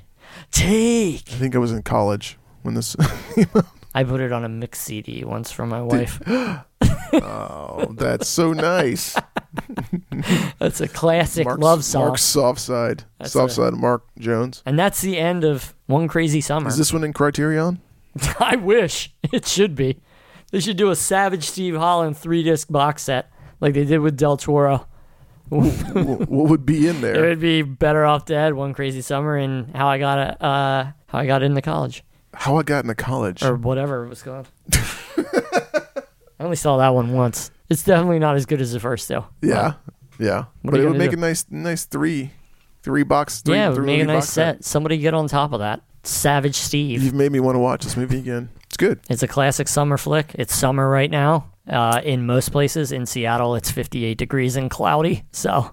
[0.52, 1.24] take?
[1.28, 2.96] I think I was in college when this.
[3.94, 6.22] I put it on a mix CD once for my wife.
[7.14, 9.18] oh, that's so nice.
[10.60, 12.08] That's a classic Mark's, love song.
[12.08, 13.04] Mark's soft side.
[13.20, 13.74] That's soft a- side.
[13.74, 14.64] Mark Jones.
[14.66, 16.70] And that's the end of One Crazy Summer.
[16.70, 17.82] Is this one in Criterion?
[18.40, 20.00] I wish it should be.
[20.52, 24.18] They should do a Savage Steve Holland three disc box set like they did with
[24.18, 24.88] Del Toro.
[25.50, 25.96] Wh-
[26.30, 27.12] what would be in there?
[27.16, 27.30] It there?
[27.30, 31.20] would be Better Off Dead, One Crazy Summer, and how I got a, uh, how
[31.20, 33.44] I got into college How I got into college.
[33.44, 34.48] or whatever it was called.
[34.78, 37.52] I only saw that one once.
[37.72, 39.26] It's definitely not as good as the first though.
[39.42, 39.74] yeah,
[40.20, 40.46] yeah.
[40.62, 41.18] What But it would make do?
[41.18, 42.32] a nice, nice three,
[42.84, 43.42] three box.
[43.42, 44.64] Three, yeah, it would three make a nice box set.
[44.66, 45.82] Somebody get on top of that.
[46.04, 47.02] Savage Steve.
[47.02, 48.50] You've made me want to watch this movie again.
[48.66, 49.00] It's good.
[49.10, 50.32] It's a classic summer flick.
[50.36, 51.48] It's summer right now.
[51.68, 55.24] Uh, in most places, in Seattle, it's 58 degrees and cloudy.
[55.32, 55.72] So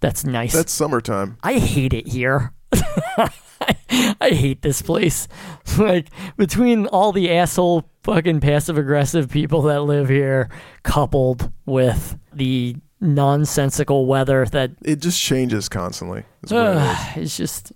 [0.00, 0.52] that's nice.
[0.52, 1.36] That's summertime.
[1.42, 2.52] I hate it here.
[4.20, 5.28] I hate this place.
[5.78, 10.48] Like between all the asshole fucking passive aggressive people that live here,
[10.82, 16.24] coupled with the nonsensical weather that It just changes constantly.
[16.48, 16.76] what
[17.16, 17.72] it it's just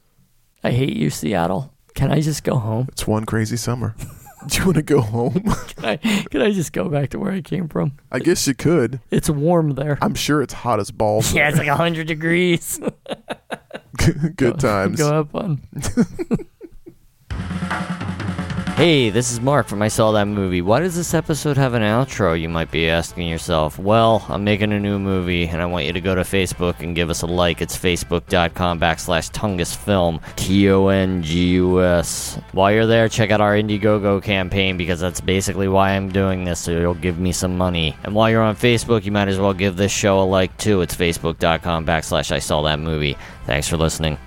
[0.64, 1.72] I hate you, Seattle.
[1.94, 2.86] Can I just go home?
[2.90, 3.94] It's one crazy summer.
[4.48, 5.34] Do you want to go home?
[5.76, 7.92] Can I, can I just go back to where I came from?
[8.10, 8.98] I guess you could.
[9.10, 9.98] It's warm there.
[10.02, 11.32] I'm sure it's hot as balls.
[11.32, 12.80] Yeah, it's like 100 degrees.
[14.36, 14.98] Good times.
[14.98, 15.60] Go have fun.
[18.76, 20.62] Hey, this is Mark from I Saw That Movie.
[20.62, 23.78] Why does this episode have an outro, you might be asking yourself?
[23.78, 26.96] Well, I'm making a new movie, and I want you to go to Facebook and
[26.96, 27.60] give us a like.
[27.60, 32.40] It's facebook.com backslash Tungus Film, T O N G U S.
[32.52, 36.58] While you're there, check out our Indiegogo campaign because that's basically why I'm doing this,
[36.58, 37.94] so you'll give me some money.
[38.02, 40.80] And while you're on Facebook, you might as well give this show a like too.
[40.80, 43.16] It's facebook.com backslash I Saw That Movie.
[43.44, 44.18] Thanks for listening.